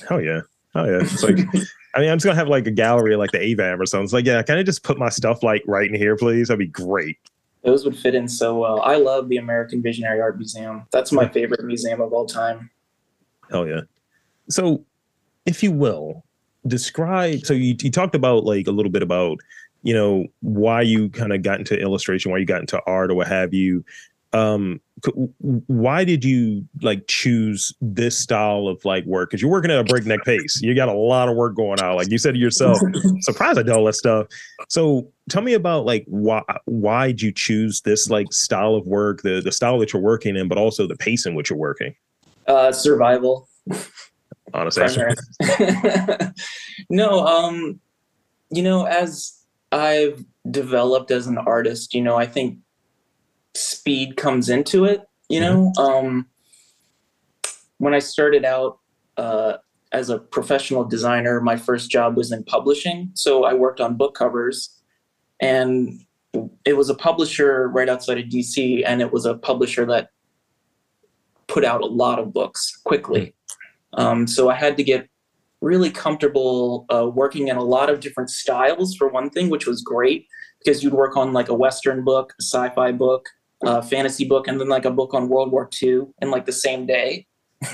Oh 0.10 0.18
yeah, 0.18 0.42
oh 0.76 0.86
yeah. 0.86 1.00
It's 1.02 1.24
like. 1.24 1.40
I 1.96 2.00
mean, 2.00 2.10
I'm 2.10 2.18
just 2.18 2.26
gonna 2.26 2.36
have 2.36 2.48
like 2.48 2.66
a 2.66 2.72
gallery 2.72 3.16
like 3.16 3.32
the 3.32 3.38
AVAM 3.38 3.80
or 3.80 3.86
something. 3.86 4.06
It's 4.06 4.14
like, 4.14 4.26
yeah, 4.26 4.42
can 4.42 4.58
I 4.58 4.64
just 4.64 4.82
put 4.82 4.98
my 4.98 5.10
stuff 5.10 5.44
like 5.44 5.62
right 5.68 5.88
in 5.88 5.94
here, 5.94 6.16
please? 6.16 6.48
That'd 6.48 6.58
be 6.58 6.66
great. 6.66 7.20
Those 7.64 7.86
would 7.86 7.98
fit 7.98 8.16
in 8.16 8.28
so 8.28 8.58
well. 8.58 8.82
I 8.82 8.98
love 8.98 9.30
the 9.30 9.38
American 9.38 9.82
Visionary 9.82 10.20
Art 10.20 10.38
Museum. 10.38 10.86
That's 10.92 11.12
my 11.12 11.28
favorite 11.30 11.64
museum 11.64 12.02
of 12.02 12.12
all 12.12 12.26
time. 12.26 12.70
Hell 13.50 13.68
yeah. 13.68 13.82
So, 14.50 14.84
if 15.46 15.64
you 15.64 15.72
will, 15.72 16.26
describe. 16.68 17.46
So 17.46 17.54
you, 17.54 17.76
you 17.80 17.92
talked 17.92 18.16
about 18.16 18.44
like 18.44 18.68
a 18.68 18.72
little 18.72 18.92
bit 18.92 19.02
about, 19.02 19.38
you 19.84 19.94
know, 19.94 20.26
why 20.40 20.82
you 20.82 21.10
kind 21.10 21.34
of 21.34 21.44
got 21.44 21.60
into 21.60 21.80
illustration, 21.80 22.32
why 22.32 22.38
you 22.38 22.46
got 22.46 22.62
into 22.62 22.82
art 22.88 23.12
or 23.12 23.16
what 23.16 23.28
have 23.28 23.54
you. 23.54 23.86
Um, 24.32 24.82
why 25.68 26.06
did 26.06 26.24
you 26.24 26.66
like 26.82 27.06
choose 27.08 27.74
this 27.82 28.18
style 28.18 28.68
of 28.68 28.84
like 28.86 29.06
work? 29.06 29.30
Because 29.30 29.42
you're 29.42 29.52
working 29.52 29.70
at 29.70 29.78
a 29.78 29.84
breakneck 29.84 30.24
pace. 30.24 30.60
You 30.62 30.74
got 30.74 30.88
a 30.88 30.94
lot 30.94 31.30
of 31.30 31.36
work 31.36 31.56
going 31.56 31.82
on. 31.82 31.96
Like 31.98 32.10
you 32.10 32.18
said 32.18 32.34
to 32.34 32.40
yourself, 32.40 32.80
surprised 33.20 33.60
I 33.60 33.64
did 33.64 33.74
all 33.74 33.84
that 33.86 33.94
stuff. 33.94 34.28
So 34.70 35.08
tell 35.30 35.44
me 35.44 35.54
about 35.54 35.86
like 35.86 36.06
why 36.08 36.42
why 36.66 37.08
did 37.08 37.22
you 37.22 37.32
choose 37.32 37.82
this 37.82 38.10
like 38.10 38.32
style 38.32 38.76
of 38.76 38.88
work, 38.88 39.22
the 39.22 39.42
the 39.42 39.52
style 39.52 39.78
that 39.80 39.94
you're 39.94 40.02
working 40.02 40.36
in, 40.36 40.48
but 40.48 40.58
also 40.58 40.88
the 40.88 40.96
pace 40.96 41.26
in 41.26 41.36
which 41.36 41.50
you're 41.50 41.60
working. 41.60 41.94
Uh, 42.48 42.72
survival. 42.72 43.50
Honestly, 44.54 44.84
primary. 44.84 45.16
no, 46.90 47.26
um, 47.26 47.80
you 48.50 48.64
know, 48.64 48.86
as 48.86 49.43
I've 49.74 50.24
developed 50.50 51.10
as 51.12 51.28
an 51.28 51.38
artist, 51.40 51.94
you 51.94 52.02
know, 52.02 52.16
I 52.16 52.28
think 52.28 52.60
speed 53.56 54.18
comes 54.18 54.50
into 54.50 54.86
it. 54.86 55.02
You 55.30 55.40
know, 55.40 55.72
um, 55.78 56.28
when 57.78 57.94
I 57.94 58.00
started 58.00 58.46
out 58.46 58.80
uh, 59.18 59.58
as 59.92 60.10
a 60.10 60.20
professional 60.20 60.84
designer, 60.84 61.42
my 61.42 61.58
first 61.58 61.90
job 61.90 62.16
was 62.16 62.32
in 62.32 62.44
publishing. 62.44 63.10
So 63.16 63.46
I 63.46 63.54
worked 63.54 63.82
on 63.82 63.96
book 63.96 64.16
covers, 64.16 64.80
and 65.40 66.02
it 66.66 66.74
was 66.74 66.90
a 66.90 66.96
publisher 66.96 67.68
right 67.70 67.90
outside 67.90 68.20
of 68.20 68.26
DC, 68.26 68.84
and 68.86 69.02
it 69.02 69.12
was 69.12 69.26
a 69.26 69.36
publisher 69.36 69.86
that 69.88 70.10
put 71.48 71.66
out 71.66 71.82
a 71.82 71.88
lot 71.88 72.20
of 72.20 72.32
books 72.32 72.76
quickly. 72.84 73.34
Um, 73.94 74.28
so 74.28 74.50
I 74.50 74.56
had 74.56 74.78
to 74.78 74.84
get 74.84 75.08
really 75.64 75.90
comfortable 75.90 76.86
uh, 76.90 77.08
working 77.08 77.48
in 77.48 77.56
a 77.56 77.64
lot 77.64 77.90
of 77.90 78.02
different 78.02 78.30
styles 78.30 78.96
for 78.96 79.08
one 79.08 79.30
thing, 79.30 79.50
which 79.50 79.66
was 79.66 79.82
great 79.82 80.28
because 80.60 80.84
you'd 80.84 80.94
work 80.94 81.16
on 81.16 81.34
like 81.34 81.50
a 81.50 81.54
Western 81.54 82.04
book, 82.04 82.34
a 82.40 82.44
sci-fi 82.44 82.92
book, 82.92 83.28
a 83.64 83.82
fantasy 83.82 84.26
book, 84.26 84.48
and 84.48 84.60
then 84.60 84.68
like 84.68 84.86
a 84.86 84.92
book 84.92 85.14
on 85.14 85.30
World 85.30 85.52
War 85.52 85.70
II 85.82 86.02
in 86.22 86.30
like 86.30 86.46
the 86.46 86.52
same 86.52 86.86
day. 86.86 87.26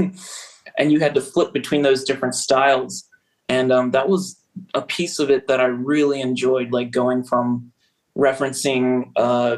and 0.78 0.92
you 0.92 1.00
had 1.00 1.16
to 1.16 1.22
flip 1.22 1.52
between 1.52 1.82
those 1.82 2.04
different 2.04 2.36
styles. 2.36 3.08
And 3.50 3.72
um, 3.72 3.92
that 3.92 4.08
was 4.08 4.40
a 4.76 4.84
piece 4.84 5.18
of 5.18 5.32
it 5.32 5.48
that 5.48 5.60
I 5.60 5.66
really 5.66 6.22
enjoyed, 6.22 6.72
like 6.72 6.92
going 6.92 7.24
from 7.24 7.72
referencing 8.16 9.12
uh, 9.16 9.58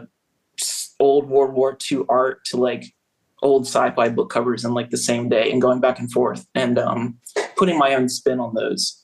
old 1.00 1.29
World 1.29 1.53
War 1.53 1.77
II 1.91 2.03
art 2.07 2.45
to 2.45 2.57
like 2.57 2.93
old 3.41 3.65
sci-fi 3.65 4.10
book 4.10 4.29
covers 4.29 4.63
in 4.63 4.74
like 4.74 4.89
the 4.89 4.98
same 4.98 5.29
day 5.29 5.51
and 5.51 5.62
going 5.62 5.79
back 5.79 6.00
and 6.00 6.12
forth 6.12 6.45
and 6.55 6.77
um, 6.77 7.17
putting 7.55 7.77
my 7.77 7.95
own 7.95 8.07
spin 8.10 8.39
on 8.39 8.53
those. 8.53 9.03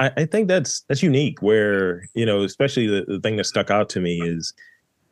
I, 0.00 0.10
I 0.16 0.24
think 0.26 0.48
that's 0.48 0.82
that's 0.88 1.02
unique. 1.02 1.40
Where 1.42 2.08
you 2.14 2.26
know, 2.26 2.42
especially 2.42 2.86
the, 2.86 3.04
the 3.06 3.20
thing 3.20 3.36
that 3.36 3.44
stuck 3.44 3.70
out 3.70 3.88
to 3.90 4.00
me 4.00 4.20
is 4.20 4.52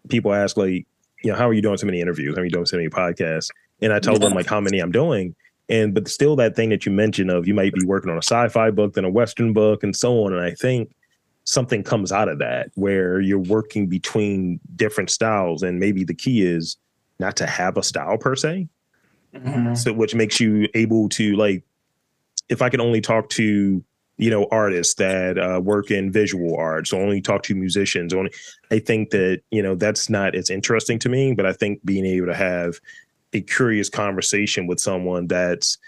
people 0.09 0.35
ask 0.35 0.57
like, 0.57 0.87
you 1.23 1.31
know, 1.31 1.37
how 1.37 1.49
are 1.49 1.55
you 1.55 1.63
doing 1.63 1.79
so 1.79 1.87
many 1.87 2.01
interviews? 2.01 2.35
How 2.37 2.43
are 2.43 2.45
you 2.45 2.51
doing 2.51 2.67
so 2.67 2.77
many 2.77 2.89
podcasts? 2.89 3.51
and 3.81 3.93
I 3.93 3.99
tell 3.99 4.19
them 4.19 4.33
like 4.33 4.47
how 4.47 4.61
many 4.61 4.79
I'm 4.79 4.93
doing. 4.93 5.35
And 5.69 5.95
but 5.95 6.09
still 6.09 6.37
that 6.37 6.57
thing 6.57 6.71
that 6.71 6.85
you 6.85 6.93
mentioned 6.93 7.31
of 7.31 7.47
you 7.47 7.55
might 7.55 7.73
be 7.73 7.85
working 7.85 8.11
on 8.11 8.17
a 8.17 8.23
sci-fi 8.23 8.71
book, 8.71 8.95
then 8.95 9.05
a 9.05 9.11
Western 9.11 9.53
book, 9.53 9.83
and 9.83 9.97
so 9.97 10.25
on. 10.25 10.33
And 10.33 10.43
I 10.43 10.53
think 10.53 10.95
something 11.45 11.83
comes 11.83 12.13
out 12.13 12.29
of 12.29 12.39
that 12.39 12.71
where 12.75 13.21
you're 13.21 13.39
working 13.39 13.87
between 13.87 14.61
different 14.77 15.11
styles. 15.11 15.63
And 15.63 15.79
maybe 15.79 16.05
the 16.05 16.15
key 16.15 16.43
is 16.47 16.77
not 17.19 17.37
to 17.37 17.47
have 17.47 17.77
a 17.77 17.83
style 17.83 18.19
per 18.19 18.37
se. 18.37 18.69
Mhm. 19.35 19.77
So 19.77 19.93
which 19.93 20.15
makes 20.15 20.41
you 20.41 20.69
able 20.75 21.09
to 21.11 21.37
like 21.37 21.65
if 22.49 22.63
I 22.63 22.69
can 22.69 22.81
only 22.81 23.01
talk 23.01 23.29
to 23.31 23.83
you 24.17 24.31
know 24.31 24.47
artists 24.51 24.95
that 24.95 25.39
uh, 25.39 25.61
work 25.61 25.91
in 25.91 26.13
visual 26.13 26.57
art 26.57 26.87
so 26.87 27.01
only 27.01 27.21
talk 27.21 27.43
to 27.43 27.55
musicians 27.55 28.15
only 28.15 28.31
i 28.71 28.79
think 28.79 29.11
that 29.11 29.41
you 29.51 29.63
know 29.63 29.75
that's 29.75 30.09
not 30.09 30.35
as 30.35 30.51
interesting 30.51 30.99
to 30.99 31.09
me 31.09 31.35
but 31.35 31.47
i 31.47 31.53
think 31.53 31.85
being 31.85 32.07
able 32.07 32.27
to 32.27 32.35
have 32.35 32.79
a 33.33 33.41
curious 33.41 33.89
conversation 33.89 34.67
with 34.67 34.79
someone 34.79 35.27
that's 35.27 35.79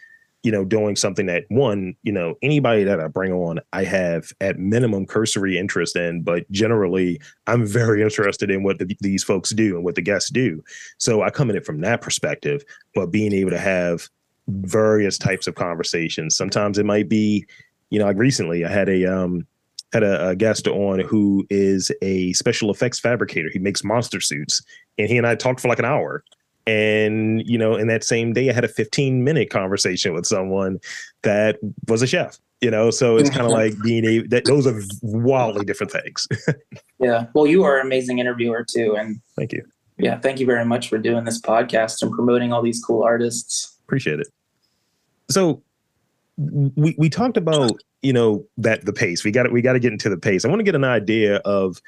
you 0.47 0.53
know 0.53 0.65
doing 0.65 0.95
something 0.95 1.27
that 1.27 1.43
one 1.49 1.93
you 2.05 2.13
know 2.13 2.37
anybody 2.41 2.85
that 2.85 3.01
i 3.01 3.09
bring 3.09 3.33
on 3.33 3.59
i 3.73 3.83
have 3.83 4.33
at 4.41 4.61
minimum 4.61 5.05
cursory 5.05 5.59
interest 5.59 5.97
in 5.97 6.23
but 6.23 6.49
generally 6.53 7.21
i'm 7.49 7.67
very 7.67 8.01
interested 8.01 8.49
in 8.49 8.63
what 8.63 8.79
the, 8.79 8.97
these 9.01 9.25
folks 9.25 9.51
do 9.51 9.75
and 9.75 9.85
what 9.85 9.97
the 9.97 10.03
guests 10.03 10.31
do. 10.31 10.63
So 10.99 11.23
i 11.23 11.31
come 11.31 11.51
in 11.51 11.57
it 11.57 11.67
from 11.67 11.81
that 11.81 12.01
perspective 12.01 12.63
but 12.95 13.07
being 13.07 13.33
able 13.33 13.51
to 13.51 13.59
have 13.59 14.09
various 14.47 15.19
types 15.19 15.49
of 15.49 15.57
conversations. 15.57 16.37
Sometimes 16.37 16.79
it 16.79 16.87
might 16.87 17.09
be 17.09 17.45
you 17.91 17.99
know 17.99 18.05
like 18.05 18.17
recently 18.17 18.65
i 18.65 18.71
had 18.71 18.89
a 18.89 19.05
um 19.05 19.45
had 19.93 20.05
a, 20.05 20.29
a 20.29 20.37
guest 20.37 20.69
on 20.69 21.01
who 21.01 21.45
is 21.51 21.91
a 22.03 22.33
special 22.35 22.71
effects 22.71 23.01
fabricator. 23.01 23.49
He 23.53 23.59
makes 23.59 23.83
monster 23.83 24.21
suits 24.21 24.63
and 24.97 25.09
he 25.09 25.19
and 25.19 25.27
i 25.27 25.35
talked 25.35 25.59
for 25.59 25.67
like 25.67 25.81
an 25.81 25.85
hour 25.85 26.23
and 26.67 27.47
you 27.47 27.57
know 27.57 27.77
in 27.77 27.87
that 27.87 28.03
same 28.03 28.33
day 28.33 28.51
i 28.51 28.53
had 28.53 28.65
a 28.65 28.69
15 28.69 29.23
minute 29.23 29.51
conversation 29.51 30.13
with 30.13 30.27
someone 30.27 30.79
that 31.23 31.59
was 31.89 32.03
a 32.03 32.07
chef 32.07 32.39
you 32.61 32.71
know 32.71 32.91
so 32.91 33.17
it's 33.17 33.31
kind 33.31 33.47
of 33.47 33.53
Mhm. 33.53 33.55
like 33.55 33.75
being 33.83 34.05
able 34.05 34.29
that 34.29 34.45
those 34.47 34.67
are 34.67 34.81
wildly 35.03 35.65
different 35.65 35.93
things 35.93 36.27
Yeah. 36.99 37.27
Well, 37.35 37.47
you 37.47 37.63
are 37.63 37.79
an 37.79 37.85
amazing 37.87 38.21
interviewer 38.21 38.65
too, 38.67 38.97
and 38.99 39.21
thank 39.37 39.53
you 39.53 39.63
yeah, 39.99 40.19
thank 40.19 40.41
you 40.41 40.47
very 40.47 40.65
much 40.65 40.89
for 40.89 40.97
doing 40.99 41.25
this 41.25 41.41
podcast 41.41 42.03
and 42.03 42.11
promoting 42.13 42.53
all 42.53 42.63
these 42.63 42.83
cool 42.83 43.03
artists. 43.03 43.77
appreciate 43.85 44.19
it 44.21 44.29
so 45.31 45.63
we 46.39 46.95
we 46.99 47.09
talked 47.09 47.37
about 47.37 47.73
you 48.03 48.13
know 48.13 48.45
that 48.59 48.85
the 48.85 48.93
pace 48.93 49.25
we 49.25 49.31
got 49.31 49.51
we 49.53 49.61
got 49.63 49.73
to 49.75 49.79
get 49.81 49.93
into 49.93 50.09
the 50.09 50.17
pace 50.19 50.45
i 50.45 50.49
want 50.49 50.59
to 50.61 50.65
get 50.65 50.75
an 50.75 50.85
idea 50.85 51.37
of 51.45 51.81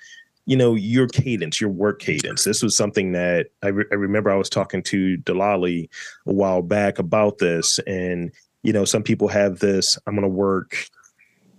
you 0.49 0.57
know 0.57 0.75
your 0.75 1.07
cadence 1.07 1.61
your 1.61 1.69
work 1.69 2.01
cadence. 2.01 2.43
This 2.43 2.63
was 2.63 2.75
something 2.75 3.13
that 3.13 3.49
i, 3.63 3.69
re- 3.69 3.85
I 3.93 3.97
remember 3.97 4.31
i 4.31 4.35
was 4.37 4.49
talking 4.49 4.83
to 4.85 5.19
delali 5.19 5.91
a 6.27 6.33
while 6.33 6.63
back 6.63 6.99
about 6.99 7.37
this 7.37 7.79
and 7.87 8.33
you 8.63 8.73
know 8.73 8.87
some 8.87 9.03
people 9.03 9.29
have 9.29 9.59
this 9.59 9.99
i'm 10.07 10.15
going 10.15 10.23
to 10.23 10.29
work 10.29 10.89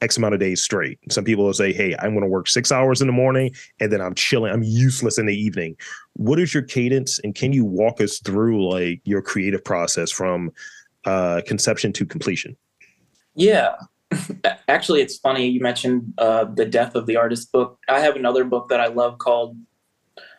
x 0.02 0.18
amount 0.18 0.34
of 0.34 0.40
days 0.40 0.64
straight. 0.64 0.98
Some 1.12 1.24
people 1.24 1.46
will 1.46 1.54
say 1.54 1.72
hey 1.72 1.96
i'm 2.00 2.12
going 2.12 2.24
to 2.24 2.28
work 2.28 2.50
six 2.50 2.72
hours 2.72 3.00
in 3.00 3.08
the 3.08 3.14
morning 3.14 3.52
and 3.80 3.92
then 3.92 4.02
i'm 4.02 4.16
chilling 4.16 4.52
i'm 4.52 4.64
useless 4.64 5.20
in 5.20 5.28
the 5.28 5.40
evening. 5.40 5.78
What 6.14 6.40
is 6.40 6.52
your 6.52 6.64
cadence 6.64 7.20
and 7.20 7.36
can 7.36 7.54
you 7.54 7.66
walk 7.66 8.02
us 8.02 8.18
through 8.18 8.68
like 8.68 9.02
your 9.04 9.22
creative 9.22 9.64
process 9.64 10.10
from 10.10 10.52
uh 11.06 11.42
conception 11.46 11.94
to 11.94 12.08
completion? 12.08 12.58
Yeah. 13.36 13.76
Actually, 14.68 15.02
it's 15.02 15.18
funny 15.18 15.48
you 15.48 15.62
mentioned 15.62 16.14
uh, 16.18 16.46
the 16.46 16.66
death 16.66 16.96
of 16.96 17.06
the 17.06 17.16
artist 17.16 17.52
book. 17.52 17.80
I 17.88 18.00
have 18.00 18.16
another 18.16 18.44
book 18.44 18.70
that 18.70 18.80
I 18.80 18.88
love 18.88 19.18
called, 19.18 19.58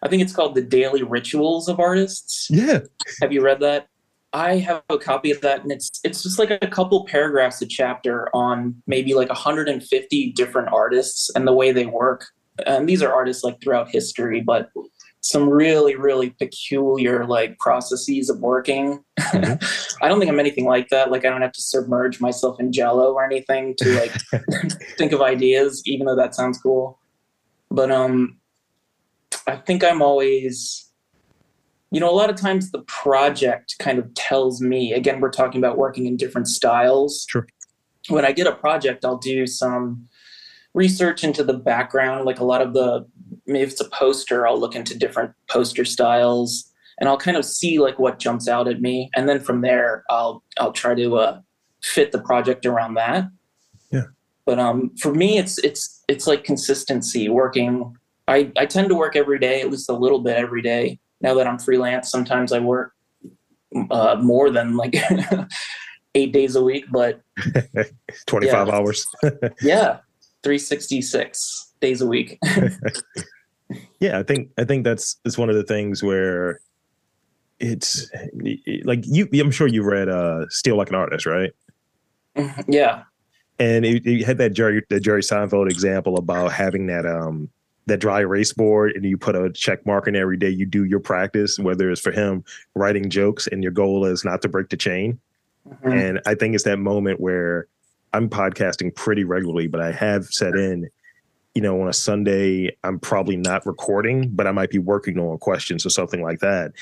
I 0.03 0.09
think 0.09 0.23
it's 0.23 0.35
called 0.35 0.55
The 0.55 0.63
Daily 0.63 1.03
Rituals 1.03 1.69
of 1.69 1.81
Artists. 1.81 2.49
yeah 2.51 2.81
Have 3.21 3.33
you 3.33 3.43
read 3.43 3.61
that? 3.61 3.89
I 4.33 4.59
have 4.59 4.83
a 4.89 4.99
copy 4.99 5.33
of 5.33 5.41
that, 5.41 5.63
and 5.63 5.73
it's 5.73 5.91
it's 6.05 6.23
just 6.23 6.39
like 6.39 6.51
a 6.51 6.59
couple 6.59 7.05
paragraphs 7.05 7.61
a 7.63 7.67
chapter 7.67 8.29
on 8.33 8.81
maybe 8.87 9.13
like 9.15 9.29
150 9.29 10.33
different 10.33 10.69
artists 10.73 11.31
and 11.35 11.49
the 11.49 11.53
way 11.53 11.73
they 11.73 11.87
work. 11.87 12.27
And 12.65 12.89
these 12.89 13.03
are 13.03 13.13
artists 13.13 13.43
like 13.43 13.61
throughout 13.61 13.89
history, 13.89 14.41
but 14.41 14.71
some 15.23 15.49
really 15.49 15.97
really 15.97 16.31
peculiar 16.31 17.27
like 17.27 17.59
processes 17.59 18.31
of 18.31 18.41
working. 18.41 19.05
Mhm. 19.19 19.97
I 20.03 20.09
don't 20.09 20.19
think 20.19 20.31
I'm 20.31 20.41
anything 20.41 20.65
like 20.65 20.89
that. 20.89 21.11
Like 21.11 21.25
I 21.25 21.31
don't 21.31 21.43
have 21.43 21.53
to 21.53 21.63
submerge 21.63 22.21
myself 22.21 22.59
in 22.59 22.73
Jello 22.73 23.13
or 23.13 23.25
anything 23.25 23.75
to 23.79 24.01
like 24.01 24.13
think 24.99 25.13
of 25.13 25.21
ideas, 25.21 25.83
even 25.87 26.07
though 26.07 26.17
that 26.17 26.35
sounds 26.35 26.59
cool. 26.59 26.99
But 27.71 27.91
um, 27.91 28.39
I 29.47 29.57
think 29.57 29.85
I'm 29.85 30.03
always 30.03 30.91
you 31.91 31.99
know, 31.99 32.09
a 32.09 32.15
lot 32.15 32.31
of 32.31 32.37
times 32.37 32.71
the 32.71 32.83
project 32.83 33.77
kind 33.81 33.99
of 33.99 34.13
tells 34.15 34.61
me, 34.61 34.93
again, 34.93 35.21
we're 35.21 35.31
talking 35.31 35.61
about 35.61 35.77
working 35.77 36.07
in 36.07 36.17
different 36.17 36.47
styles. 36.47 37.27
Sure. 37.29 37.47
When 38.09 38.25
I 38.25 38.33
get 38.33 38.47
a 38.47 38.55
project, 38.55 39.05
I'll 39.05 39.19
do 39.19 39.47
some 39.47 40.09
research 40.75 41.25
into 41.25 41.43
the 41.43 41.55
background, 41.55 42.25
like 42.25 42.39
a 42.41 42.45
lot 42.45 42.63
of 42.63 42.75
the, 42.75 43.07
maybe 43.47 43.63
if 43.63 43.73
it's 43.73 43.81
a 43.81 43.89
poster, 43.89 44.47
I'll 44.47 44.59
look 44.59 44.75
into 44.75 44.97
different 44.97 45.33
poster 45.49 45.85
styles 45.85 46.71
and 46.99 47.09
I'll 47.09 47.19
kind 47.19 47.37
of 47.37 47.45
see 47.45 47.79
like 47.79 47.99
what 47.99 48.19
jumps 48.19 48.49
out 48.49 48.69
at 48.69 48.81
me. 48.81 49.11
And 49.17 49.29
then 49.29 49.41
from 49.41 49.63
there, 49.63 50.05
I'll, 50.11 50.43
I'll 50.59 50.73
try 50.73 50.95
to 50.95 51.17
uh, 51.17 51.41
fit 51.83 52.13
the 52.13 52.21
project 52.21 52.67
around 52.67 52.95
that. 52.95 53.29
Yeah. 53.91 54.05
But 54.45 54.59
um, 54.59 54.93
for 54.99 55.13
me, 55.13 55.39
it's, 55.39 55.59
it's, 55.59 56.03
it's 56.09 56.27
like 56.27 56.45
consistency 56.45 57.29
working. 57.29 57.97
I, 58.29 58.53
I 58.57 58.67
tend 58.67 58.89
to 58.91 58.95
work 58.95 59.17
every 59.17 59.39
day, 59.39 59.61
at 59.61 59.71
least 59.71 59.89
a 59.89 59.95
little 59.95 60.21
bit 60.21 60.37
every 60.37 60.63
day 60.63 61.01
now 61.21 61.35
that 61.35 61.47
I'm 61.47 61.59
freelance, 61.59 62.11
sometimes 62.11 62.53
I 62.53 62.59
work 62.61 62.93
uh, 63.91 64.17
more 64.21 64.51
than 64.51 64.77
like 64.77 64.97
eight 66.15 66.33
days 66.33 66.57
a 66.57 66.63
week, 66.63 66.87
but 66.91 67.21
25 68.27 68.69
Yeah. 68.69 68.75
hours 68.75 69.07
yeah, 69.63 69.99
366 70.43 71.73
days 71.81 72.01
a 72.01 72.07
week. 72.07 72.39
yeah 74.01 74.19
i 74.19 74.23
think 74.23 74.51
i 74.59 74.65
think 74.65 74.83
that's 74.83 75.17
it's 75.25 75.39
one 75.39 75.49
of 75.49 75.55
the 75.55 75.63
things 75.63 76.03
where 76.03 76.61
it's 77.61 78.11
like 78.85 79.05
you 79.07 79.29
i'm 79.35 79.51
sure 79.53 79.69
you 79.69 79.83
read 79.85 80.09
uh 80.09 80.45
Steal 80.49 80.77
Like 80.77 80.89
an 80.89 80.97
Artist 80.97 81.25
right 81.25 81.53
yeah. 82.67 83.05
and 83.61 83.85
it, 83.85 84.05
it 84.07 84.25
had 84.25 84.39
that 84.39 84.55
jerry 84.55 84.83
the 84.89 84.99
jerry 84.99 85.23
seinfeld 85.23 85.71
example 85.71 86.19
about 86.19 86.53
having 86.53 86.87
that 86.89 87.07
um 87.07 87.49
that 87.87 87.99
dry 87.99 88.21
erase 88.21 88.53
board 88.53 88.93
and 88.97 89.05
you 89.05 89.17
put 89.17 89.37
a 89.37 89.53
check 89.53 89.87
mark 89.87 90.09
in 90.09 90.17
every 90.17 90.37
day 90.37 90.51
you 90.51 90.67
do 90.67 90.85
your 90.85 91.01
practice 91.01 91.59
whether 91.59 91.91
it's 91.93 92.01
for 92.01 92.11
him 92.11 92.43
writing 92.75 93.09
jokes 93.09 93.47
and 93.47 93.63
your 93.63 93.73
goal 93.73 94.05
is 94.05 94.25
not 94.25 94.43
to 94.43 94.49
break 94.49 94.69
the 94.71 94.77
chain 94.77 95.19
Mhm. 95.69 96.09
And 96.09 96.21
I 96.27 96.35
think 96.35 96.55
it's 96.55 96.65
that 96.65 96.79
moment 96.79 97.21
where 97.21 97.67
I'm 98.13 98.29
podcasting 98.29 98.95
pretty 98.95 99.25
regularly, 99.25 99.67
but 99.67 99.81
I 99.81 99.93
have 99.93 100.27
set 100.27 100.55
in, 100.55 100.89
you 101.55 101.63
know, 101.63 101.81
on 101.81 101.89
a 101.89 101.93
Sunday, 101.93 102.77
I'm 102.85 102.99
probably 102.99 103.37
not 103.37 103.67
recording, 103.67 104.29
but 104.31 104.47
I 104.47 104.53
might 104.53 104.71
be 104.71 104.79
working 104.79 105.19
on 105.19 105.39
questions 105.39 105.85
or 105.85 105.91
something 105.91 106.23
like 106.23 106.41
that. 106.41 106.73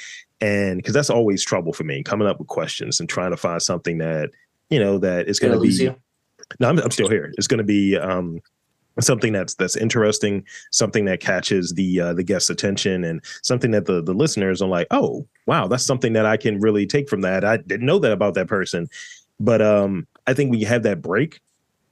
And 0.41 0.77
because 0.77 0.95
that's 0.95 1.11
always 1.11 1.45
trouble 1.45 1.73
for 1.73 1.85
me, 1.85 2.03
coming 2.03 2.29
up 2.29 2.39
with 2.39 2.49
questions 2.49 3.01
and 3.01 3.09
trying 3.09 3.31
to 3.31 3.37
find 3.37 3.61
something 3.61 3.99
that, 3.99 4.31
you 4.71 4.79
know, 4.79 4.99
that 4.99 5.29
is 5.29 5.39
going 5.39 5.55
to 5.55 5.61
be. 5.61 5.69
you? 5.69 5.97
No, 6.61 6.69
I'm, 6.69 6.79
I'm 6.79 6.91
still 6.91 7.09
here. 7.09 7.33
It's 7.37 7.47
going 7.47 7.59
to 7.59 7.65
be 7.65 7.97
um, 7.97 8.41
something 9.01 9.33
that's 9.33 9.55
that's 9.55 9.77
interesting, 9.77 10.45
something 10.71 11.05
that 11.07 11.21
catches 11.21 11.73
the 11.73 12.01
uh, 12.01 12.15
the 12.15 12.23
guest's 12.23 12.51
attention, 12.51 13.05
and 13.05 13.23
something 13.43 13.71
that 13.73 13.87
the 13.87 14.03
the 14.03 14.15
listeners 14.15 14.63
are 14.63 14.69
like, 14.69 14.87
oh, 14.91 15.27
wow, 15.47 15.67
that's 15.67 15.85
something 15.85 16.13
that 16.15 16.27
I 16.27 16.37
can 16.37 16.61
really 16.61 16.87
take 16.87 17.09
from 17.09 17.21
that. 17.23 17.45
I 17.45 17.59
didn't 17.59 17.87
know 17.87 17.99
that 17.99 18.13
about 18.13 18.35
that 18.35 18.47
person, 18.47 18.89
but 19.41 19.61
um, 19.61 20.07
I 20.29 20.35
think 20.35 20.51
when 20.51 20.61
you 20.61 20.67
have 20.67 20.83
that 20.85 21.01
break, 21.03 21.41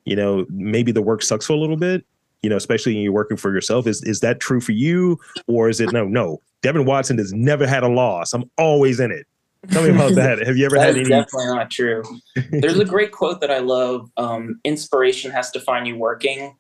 you 0.04 0.14
know, 0.14 0.46
maybe 0.50 0.92
the 0.92 1.02
work 1.02 1.22
sucks 1.22 1.46
for 1.46 1.54
a 1.54 1.56
little 1.58 1.76
bit. 1.76 2.04
You 2.42 2.50
know, 2.50 2.56
especially 2.56 2.94
when 2.94 3.02
you're 3.02 3.12
working 3.12 3.36
for 3.36 3.52
yourself. 3.52 3.86
Is 3.86 4.02
is 4.04 4.20
that 4.20 4.38
true 4.40 4.60
for 4.60 4.72
you, 4.72 5.18
or 5.48 5.68
is 5.68 5.80
it 5.80 5.90
no? 5.92 6.04
No, 6.06 6.40
Devin 6.62 6.84
Watson 6.84 7.18
has 7.18 7.32
never 7.32 7.66
had 7.66 7.82
a 7.82 7.88
loss. 7.88 8.32
I'm 8.34 8.48
always 8.58 9.00
in 9.00 9.10
it. 9.10 9.26
Tell 9.70 9.82
me 9.82 9.88
about 9.88 10.14
that. 10.22 10.46
Have 10.46 10.56
you 10.56 10.66
ever 10.66 10.78
had 10.78 10.96
any? 10.96 11.08
definitely 11.08 11.46
not 11.46 11.70
true. 11.70 12.02
There's 12.50 12.78
a 12.78 12.84
great 12.84 13.10
quote 13.10 13.40
that 13.40 13.50
I 13.50 13.58
love. 13.58 14.10
Um, 14.16 14.60
Inspiration 14.64 15.32
has 15.32 15.50
to 15.52 15.60
find 15.60 15.86
you 15.88 15.96
working, 15.96 16.54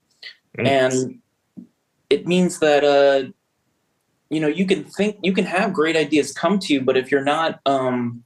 Mm. 0.58 0.66
and 0.66 1.20
it 2.08 2.26
means 2.26 2.58
that 2.60 2.82
uh, 2.82 3.30
you 4.30 4.40
know 4.40 4.48
you 4.48 4.66
can 4.66 4.82
think 4.84 5.18
you 5.22 5.32
can 5.34 5.44
have 5.44 5.72
great 5.74 5.94
ideas 5.94 6.32
come 6.32 6.58
to 6.60 6.72
you, 6.72 6.80
but 6.80 6.96
if 6.96 7.10
you're 7.12 7.22
not 7.22 7.60
um, 7.66 8.24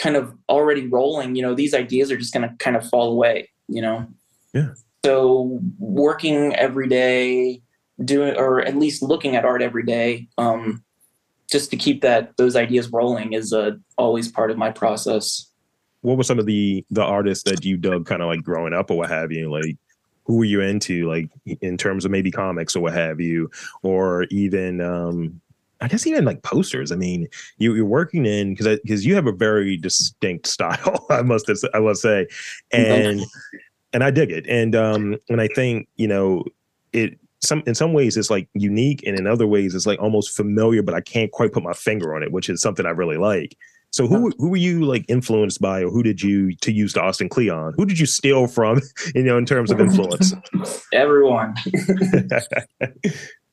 kind 0.00 0.16
of 0.16 0.34
already 0.48 0.88
rolling, 0.88 1.36
you 1.36 1.42
know 1.42 1.54
these 1.54 1.74
ideas 1.74 2.10
are 2.10 2.16
just 2.16 2.34
going 2.34 2.48
to 2.48 2.56
kind 2.56 2.76
of 2.76 2.88
fall 2.88 3.12
away. 3.12 3.50
You 3.68 3.82
know. 3.82 4.08
Yeah. 4.52 4.70
So 5.04 5.60
working 5.78 6.56
every 6.56 6.88
day, 6.88 7.62
doing 8.04 8.36
or 8.36 8.62
at 8.62 8.76
least 8.76 9.02
looking 9.02 9.36
at 9.36 9.44
art 9.44 9.62
every 9.62 9.84
day, 9.84 10.26
um, 10.38 10.82
just 11.50 11.70
to 11.70 11.76
keep 11.76 12.02
that 12.02 12.36
those 12.36 12.56
ideas 12.56 12.90
rolling 12.90 13.32
is 13.32 13.52
uh, 13.52 13.72
always 13.96 14.28
part 14.28 14.50
of 14.50 14.58
my 14.58 14.70
process. 14.70 15.46
what 16.00 16.16
were 16.16 16.24
some 16.24 16.38
of 16.38 16.46
the 16.46 16.84
the 16.90 17.02
artists 17.02 17.44
that 17.44 17.64
you 17.64 17.76
dug 17.76 18.06
kind 18.06 18.22
of 18.22 18.28
like 18.28 18.42
growing 18.42 18.72
up 18.72 18.90
or 18.90 18.96
what 18.96 19.10
have 19.10 19.30
you 19.30 19.50
like 19.50 19.76
who 20.24 20.36
were 20.36 20.44
you 20.44 20.60
into 20.60 21.08
like 21.08 21.28
in 21.60 21.76
terms 21.76 22.04
of 22.04 22.10
maybe 22.10 22.30
comics 22.30 22.76
or 22.76 22.80
what 22.80 22.92
have 22.92 23.20
you 23.20 23.50
or 23.82 24.24
even 24.30 24.80
um 24.80 25.40
I 25.80 25.88
guess 25.88 26.06
even 26.06 26.24
like 26.24 26.42
posters. 26.42 26.92
I 26.92 26.96
mean, 26.96 27.28
you, 27.58 27.74
you're 27.74 27.84
working 27.84 28.26
in 28.26 28.54
because 28.54 28.78
because 28.82 29.06
you 29.06 29.14
have 29.14 29.26
a 29.26 29.32
very 29.32 29.76
distinct 29.76 30.46
style. 30.46 31.06
I 31.10 31.22
must 31.22 31.50
I 31.74 31.80
must 31.80 32.02
say, 32.02 32.26
and 32.72 33.22
and 33.92 34.04
I 34.04 34.10
dig 34.10 34.30
it. 34.30 34.46
And 34.48 34.74
um 34.74 35.16
and 35.28 35.40
I 35.40 35.48
think 35.48 35.88
you 35.96 36.08
know 36.08 36.44
it 36.92 37.18
some 37.40 37.62
in 37.66 37.74
some 37.74 37.92
ways 37.92 38.16
it's 38.16 38.30
like 38.30 38.48
unique, 38.54 39.02
and 39.06 39.18
in 39.18 39.26
other 39.26 39.46
ways 39.46 39.74
it's 39.74 39.86
like 39.86 40.00
almost 40.00 40.36
familiar, 40.36 40.82
but 40.82 40.94
I 40.94 41.00
can't 41.00 41.30
quite 41.32 41.52
put 41.52 41.62
my 41.62 41.72
finger 41.72 42.14
on 42.14 42.22
it, 42.22 42.32
which 42.32 42.48
is 42.48 42.60
something 42.60 42.86
I 42.86 42.90
really 42.90 43.16
like. 43.16 43.56
So 43.92 44.06
who 44.06 44.30
who 44.38 44.50
were 44.50 44.56
you 44.56 44.84
like 44.84 45.04
influenced 45.08 45.60
by, 45.60 45.82
or 45.82 45.90
who 45.90 46.04
did 46.04 46.22
you 46.22 46.54
to 46.56 46.72
use 46.72 46.92
the 46.92 47.02
Austin 47.02 47.28
Kleon? 47.28 47.74
Who 47.76 47.84
did 47.84 47.98
you 47.98 48.06
steal 48.06 48.46
from, 48.46 48.80
you 49.14 49.22
know, 49.22 49.36
in 49.36 49.46
terms 49.46 49.72
of 49.72 49.80
influence? 49.80 50.32
Everyone. 50.92 51.54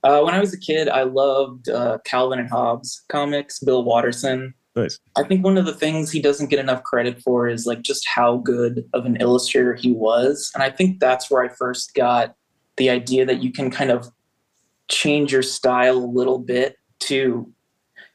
Uh, 0.04 0.22
when 0.22 0.34
I 0.34 0.40
was 0.40 0.54
a 0.54 0.60
kid, 0.60 0.90
I 0.90 1.04
loved 1.04 1.70
uh, 1.70 1.98
Calvin 2.06 2.40
and 2.40 2.50
Hobbes 2.50 3.04
comics, 3.10 3.60
Bill 3.60 3.84
Watterson. 3.84 4.54
nice. 4.76 5.00
I 5.16 5.24
think 5.24 5.44
one 5.44 5.58
of 5.58 5.66
the 5.66 5.74
things 5.74 6.12
he 6.12 6.22
doesn't 6.22 6.50
get 6.50 6.60
enough 6.60 6.84
credit 6.84 7.22
for 7.22 7.48
is 7.48 7.66
like 7.66 7.82
just 7.82 8.08
how 8.08 8.38
good 8.38 8.88
of 8.94 9.06
an 9.06 9.18
illustrator 9.18 9.74
he 9.74 9.92
was. 9.92 10.52
And 10.54 10.64
I 10.64 10.70
think 10.70 11.00
that's 11.00 11.32
where 11.32 11.44
I 11.44 11.50
first 11.50 11.94
got 11.96 12.36
the 12.78 12.90
idea 12.90 13.26
that 13.26 13.42
you 13.42 13.52
can 13.52 13.72
kind 13.72 13.90
of 13.90 14.10
change 14.88 15.32
your 15.32 15.42
style 15.42 15.98
a 15.98 16.06
little 16.06 16.40
bit 16.40 16.78
to 17.00 17.52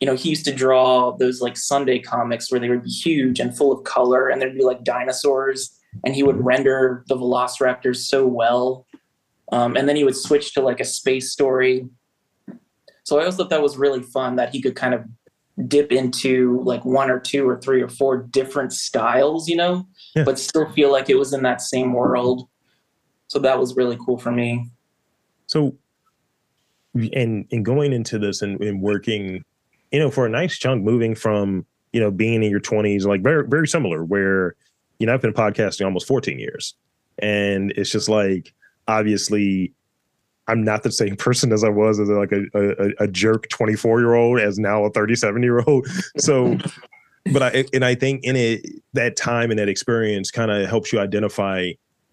you 0.03 0.07
know, 0.07 0.17
he 0.17 0.31
used 0.31 0.45
to 0.47 0.53
draw 0.53 1.17
those 1.17 1.41
like 1.41 1.57
Sunday 1.57 2.01
comics 2.01 2.51
where 2.51 2.59
they 2.59 2.69
would 2.69 2.83
be 2.83 2.91
huge 2.91 3.39
and 3.39 3.57
full 3.57 3.71
of 3.71 3.85
color 3.85 4.29
and 4.29 4.43
there'd 4.43 4.59
be 4.59 4.65
like 4.65 4.83
dinosaurs 4.83 5.79
and 6.05 6.12
he 6.12 6.25
would 6.25 6.45
render 6.45 7.05
the 7.07 7.15
velociraptors 7.15 7.99
so 7.99 8.27
well. 8.27 8.85
Um, 9.51 9.77
and 9.77 9.89
then 9.89 9.97
he 9.97 10.05
would 10.05 10.17
switch 10.17 10.55
to 10.55 10.61
like 10.63 10.81
a 10.81 10.85
space 10.85 11.31
story. 11.33 11.87
So 13.05 13.17
I 13.19 13.21
always 13.23 13.37
thought 13.37 13.51
that 13.51 13.63
was 13.63 13.77
really 13.77 14.03
fun 14.03 14.37
that 14.37 14.51
he 14.51 14.63
could 14.63 14.77
kind 14.77 14.95
of 14.95 15.05
dip 15.69 15.93
into 15.93 16.61
like 16.65 16.85
one 16.85 17.11
or 17.11 17.19
two 17.19 17.47
or 17.49 17.61
three 17.61 17.83
or 17.83 17.89
four 17.89 18.17
different 18.19 18.73
styles, 18.73 19.49
you 19.49 19.57
know, 19.57 19.87
Yeah. 20.15 20.25
but 20.25 20.39
still 20.39 20.71
feel 20.73 20.91
like 20.91 21.11
it 21.11 21.17
was 21.17 21.33
in 21.33 21.43
that 21.43 21.61
same 21.61 21.93
world. 21.93 22.49
So 23.27 23.39
that 23.41 23.59
was 23.59 23.77
really 23.77 23.99
cool 24.05 24.19
for 24.19 24.31
me. 24.31 24.71
So, 25.47 25.75
and 26.95 27.47
and 27.51 27.65
going 27.65 27.93
into 27.93 28.19
this 28.19 28.43
and, 28.43 28.61
and 28.61 28.81
working, 28.83 29.45
you 29.91 29.99
know, 29.99 30.11
for 30.11 30.27
a 30.27 30.29
nice 30.29 30.59
chunk, 30.59 30.83
moving 30.83 31.15
from 31.15 31.67
you 31.93 32.01
know 32.01 32.11
being 32.11 32.43
in 32.43 32.51
your 32.51 32.61
twenties, 32.61 33.05
like 33.07 33.23
very 33.23 33.47
very 33.47 33.67
similar. 33.69 34.05
Where 34.05 34.55
you 34.99 35.07
know 35.07 35.15
I've 35.15 35.23
been 35.23 35.33
podcasting 35.33 35.85
almost 35.85 36.07
fourteen 36.07 36.39
years, 36.39 36.75
and 37.19 37.73
it's 37.73 37.91
just 37.91 38.09
like 38.09 38.55
obviously 38.89 39.73
I'm 40.49 40.65
not 40.65 40.83
the 40.83 40.93
same 40.93 41.17
person 41.17 41.53
as 41.53 41.62
I 41.65 41.69
was 41.69 42.01
as 42.01 42.09
like 42.09 42.33
a 42.33 42.45
a, 42.55 43.05
a 43.05 43.09
jerk 43.09 43.49
24 43.49 44.01
year 44.01 44.15
old 44.15 44.41
as 44.41 44.59
now 44.59 44.85
a 44.85 44.91
37 44.91 45.43
year 45.43 45.61
old. 45.67 45.87
So, 46.19 46.59
but 47.33 47.43
I 47.43 47.65
and 47.73 47.85
I 47.85 47.95
think 47.95 48.25
in 48.25 48.37
it 48.37 48.67
that 48.93 49.17
time 49.17 49.51
and 49.51 49.59
that 49.59 49.69
experience 49.69 50.31
kind 50.31 50.51
of 50.51 50.69
helps 50.69 50.93
you 50.93 51.01
identify 51.01 51.73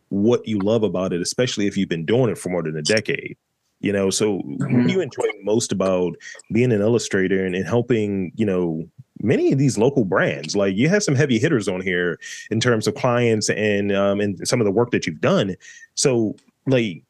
what 0.09 0.47
you 0.47 0.59
love 0.59 0.83
about 0.83 1.13
it, 1.13 1.21
especially 1.21 1.67
if 1.67 1.77
you've 1.77 1.89
been 1.89 2.05
doing 2.05 2.29
it 2.29 2.37
for 2.37 2.49
more 2.49 2.63
than 2.63 2.77
a 2.77 2.81
decade. 2.81 3.37
You 3.81 3.93
know, 3.93 4.09
so 4.09 4.39
what 4.39 4.87
do 4.87 4.93
you 4.93 4.99
enjoy 4.99 5.23
most 5.43 5.71
about 5.71 6.15
being 6.51 6.73
an 6.73 6.81
illustrator 6.81 7.45
and, 7.45 7.55
and 7.55 7.65
helping, 7.65 8.33
you 8.35 8.45
know, 8.45 8.85
many 9.21 9.53
of 9.53 9.57
these 9.57 9.77
local 9.77 10.03
brands? 10.03 10.53
Like 10.53 10.75
you 10.75 10.89
have 10.89 11.01
some 11.01 11.15
heavy 11.15 11.39
hitters 11.39 11.69
on 11.69 11.79
here 11.79 12.19
in 12.51 12.59
terms 12.59 12.87
of 12.87 12.95
clients 12.95 13.49
and 13.49 13.95
um 13.95 14.19
and 14.19 14.45
some 14.47 14.59
of 14.59 14.65
the 14.65 14.71
work 14.71 14.91
that 14.91 15.07
you've 15.07 15.21
done. 15.21 15.55
So 15.95 16.35
like 16.67 17.03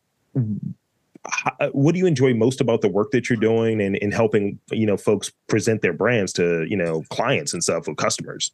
h- 1.27 1.69
what 1.71 1.93
do 1.93 1.99
you 1.99 2.05
enjoy 2.05 2.33
most 2.33 2.61
about 2.61 2.81
the 2.81 2.89
work 2.89 3.11
that 3.11 3.29
you're 3.29 3.39
doing 3.39 3.81
and, 3.81 3.97
and 4.01 4.13
helping 4.13 4.59
you 4.71 4.85
know 4.85 4.97
folks 4.97 5.31
present 5.47 5.81
their 5.81 5.93
brands 5.93 6.33
to 6.33 6.65
you 6.69 6.77
know 6.77 7.03
clients 7.09 7.53
and 7.53 7.63
stuff 7.63 7.87
or 7.87 7.95
customers 7.95 8.51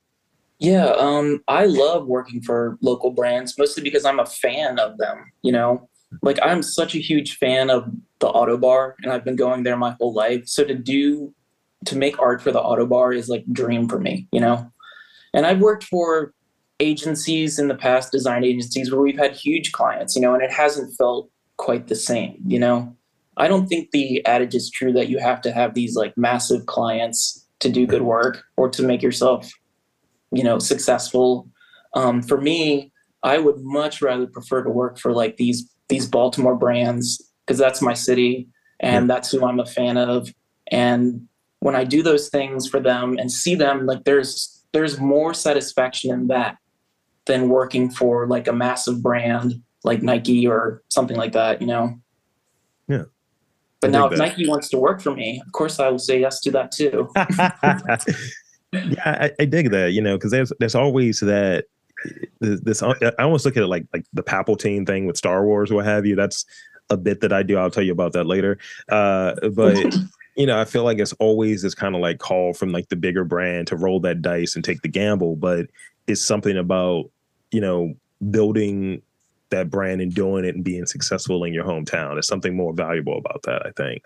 Yeah, 0.60 0.88
um, 0.98 1.44
I 1.48 1.66
love 1.66 2.08
working 2.08 2.42
for 2.42 2.78
local 2.82 3.12
brands, 3.12 3.58
mostly 3.58 3.84
because 3.84 4.06
I'm 4.06 4.20
a 4.20 4.26
fan 4.26 4.80
of 4.80 4.98
them. 4.98 5.32
You 5.42 5.52
know, 5.52 5.90
like 6.22 6.40
I'm 6.42 6.64
such 6.64 6.96
a 6.96 7.00
huge 7.00 7.38
fan 7.38 7.70
of 7.70 7.92
the 8.20 8.28
Ottobar, 8.28 8.94
and 9.04 9.12
I've 9.12 9.26
been 9.26 9.36
going 9.36 9.64
there 9.64 9.78
my 9.78 9.96
whole 10.00 10.14
life. 10.14 10.48
So 10.48 10.64
to 10.64 10.76
do, 10.76 11.34
to 11.86 11.98
make 11.98 12.18
art 12.20 12.42
for 12.42 12.52
the 12.52 12.62
Ottobar 12.62 13.16
is 13.16 13.28
like 13.28 13.44
dream 13.52 13.90
for 13.90 14.00
me. 14.00 14.28
You 14.32 14.40
know, 14.40 14.72
and 15.34 15.46
I've 15.46 15.60
worked 15.60 15.84
for 15.84 16.34
agencies 16.80 17.60
in 17.60 17.68
the 17.68 17.76
past, 17.76 18.12
design 18.12 18.44
agencies, 18.44 18.92
where 18.92 19.02
we've 19.02 19.18
had 19.18 19.34
huge 19.34 19.72
clients. 19.72 20.16
You 20.16 20.22
know, 20.22 20.34
and 20.34 20.44
it 20.44 20.52
hasn't 20.52 20.96
felt 20.98 21.30
quite 21.58 21.88
the 21.88 21.96
same. 21.96 22.38
You 22.46 22.60
know, 22.60 22.96
I 23.38 23.48
don't 23.48 23.68
think 23.68 23.92
the 23.92 24.26
adage 24.26 24.56
is 24.56 24.70
true 24.70 24.94
that 24.94 25.10
you 25.10 25.20
have 25.20 25.42
to 25.42 25.52
have 25.52 25.74
these 25.74 25.96
like 25.96 26.18
massive 26.18 26.66
clients 26.66 27.46
to 27.60 27.70
do 27.70 27.88
good 27.88 28.02
work 28.04 28.44
or 28.58 28.70
to 28.70 28.84
make 28.84 29.02
yourself 29.02 29.52
you 30.32 30.44
know 30.44 30.60
successful 30.60 31.50
um, 31.96 32.22
for 32.22 32.40
me 32.40 32.92
i 33.24 33.38
would 33.38 33.60
much 33.60 34.02
rather 34.02 34.28
prefer 34.28 34.64
to 34.64 34.70
work 34.70 35.00
for 35.00 35.12
like 35.12 35.38
these 35.38 35.70
these 35.90 36.08
baltimore 36.08 36.56
brands 36.56 37.32
because 37.46 37.58
that's 37.58 37.82
my 37.82 37.94
city 37.94 38.48
and 38.82 39.10
that's 39.10 39.32
who 39.32 39.46
i'm 39.46 39.60
a 39.60 39.66
fan 39.66 39.98
of 39.98 40.30
and 40.72 41.28
when 41.60 41.76
i 41.76 41.84
do 41.84 42.04
those 42.04 42.30
things 42.30 42.68
for 42.68 42.80
them 42.80 43.18
and 43.18 43.32
see 43.32 43.56
them 43.56 43.86
like 43.86 44.04
there's 44.04 44.64
there's 44.74 45.00
more 45.00 45.34
satisfaction 45.34 46.12
in 46.12 46.28
that 46.28 46.58
than 47.26 47.50
working 47.50 47.90
for 47.90 48.28
like 48.28 48.48
a 48.48 48.54
massive 48.54 49.02
brand 49.02 49.62
like 49.84 50.02
nike 50.02 50.48
or 50.48 50.84
something 50.90 51.18
like 51.18 51.32
that 51.34 51.62
you 51.62 51.68
know 51.68 52.00
Yeah. 52.88 53.04
but 53.82 53.90
I 53.90 53.92
now 53.92 54.06
if 54.06 54.12
that. 54.12 54.18
nike 54.20 54.48
wants 54.48 54.70
to 54.70 54.78
work 54.78 55.02
for 55.02 55.14
me 55.14 55.42
of 55.46 55.52
course 55.52 55.80
i 55.80 55.90
will 55.90 56.00
say 56.00 56.20
yes 56.20 56.40
to 56.42 56.52
that 56.52 56.72
too 56.72 57.10
yeah 58.74 58.96
I, 59.06 59.32
I 59.40 59.46
dig 59.46 59.72
that 59.72 59.92
you 59.92 60.02
know 60.02 60.18
because 60.18 60.32
there's 60.32 60.52
there's 60.60 60.76
always 60.76 61.20
that 61.22 61.66
this 62.42 62.84
i 62.84 62.94
almost 63.20 63.46
look 63.46 63.58
at 63.58 63.64
it 63.64 63.68
like 63.68 63.86
like 63.94 64.06
the 64.14 64.24
Palpatine 64.24 64.86
thing 64.86 65.06
with 65.06 65.18
star 65.18 65.46
wars 65.46 65.72
or 65.72 65.76
what 65.76 65.86
have 65.86 66.06
you 66.06 66.16
that's 66.16 66.46
a 66.90 66.98
bit 66.98 67.22
that 67.22 67.34
i 67.34 67.42
do 67.42 67.58
i'll 67.58 67.72
tell 67.72 67.84
you 67.84 67.92
about 67.92 68.14
that 68.14 68.26
later 68.26 68.58
uh 68.90 69.34
but 69.56 69.78
you 70.36 70.46
know 70.46 70.60
i 70.60 70.66
feel 70.66 70.84
like 70.84 71.00
it's 71.00 71.14
always 71.14 71.62
this 71.62 71.74
kind 71.74 71.96
of 71.96 72.02
like 72.02 72.20
call 72.20 72.54
from 72.54 72.72
like 72.72 72.90
the 72.90 72.96
bigger 72.96 73.24
brand 73.24 73.68
to 73.68 73.76
roll 73.76 74.00
that 74.00 74.22
dice 74.22 74.56
and 74.56 74.64
take 74.64 74.82
the 74.82 74.88
gamble 74.90 75.36
but 75.36 75.68
it's 76.08 76.24
something 76.24 76.58
about 76.58 77.10
you 77.56 77.62
know 77.62 77.94
building 78.32 79.02
that 79.50 79.70
brand 79.70 80.02
and 80.02 80.14
doing 80.14 80.46
it 80.46 80.56
and 80.56 80.64
being 80.64 80.86
successful 80.86 81.44
in 81.44 81.54
your 81.54 81.66
hometown 81.66 82.14
there's 82.14 82.28
something 82.28 82.56
more 82.56 82.74
valuable 82.74 83.18
about 83.18 83.42
that 83.44 83.66
i 83.66 83.72
think 83.72 84.02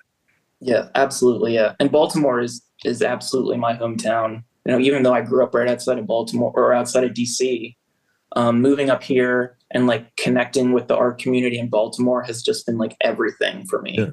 Yeah, 0.60 0.90
absolutely. 0.96 1.56
Yeah, 1.56 1.76
and 1.80 1.92
Baltimore 1.92 2.42
is 2.42 2.62
is 2.84 3.02
absolutely 3.02 3.58
my 3.58 3.76
hometown. 3.76 4.44
You 4.66 4.74
know, 4.74 4.80
even 4.80 5.04
though 5.04 5.14
I 5.14 5.22
grew 5.22 5.44
up 5.44 5.56
right 5.56 5.70
outside 5.70 5.98
of 5.98 6.06
Baltimore 6.06 6.52
or 6.54 6.74
outside 6.74 7.04
of 7.04 7.12
DC, 7.12 7.76
um, 8.36 8.62
moving 8.62 8.90
up 8.90 9.02
here 9.02 9.58
and 9.72 9.88
like 9.88 10.16
connecting 10.18 10.74
with 10.74 10.88
the 10.88 10.96
art 10.96 11.20
community 11.20 11.58
in 11.58 11.70
Baltimore 11.70 12.22
has 12.24 12.44
just 12.44 12.66
been 12.66 12.78
like 12.78 12.96
everything 13.02 13.66
for 13.66 13.82
me. 13.82 13.96
Yeah. 13.98 14.10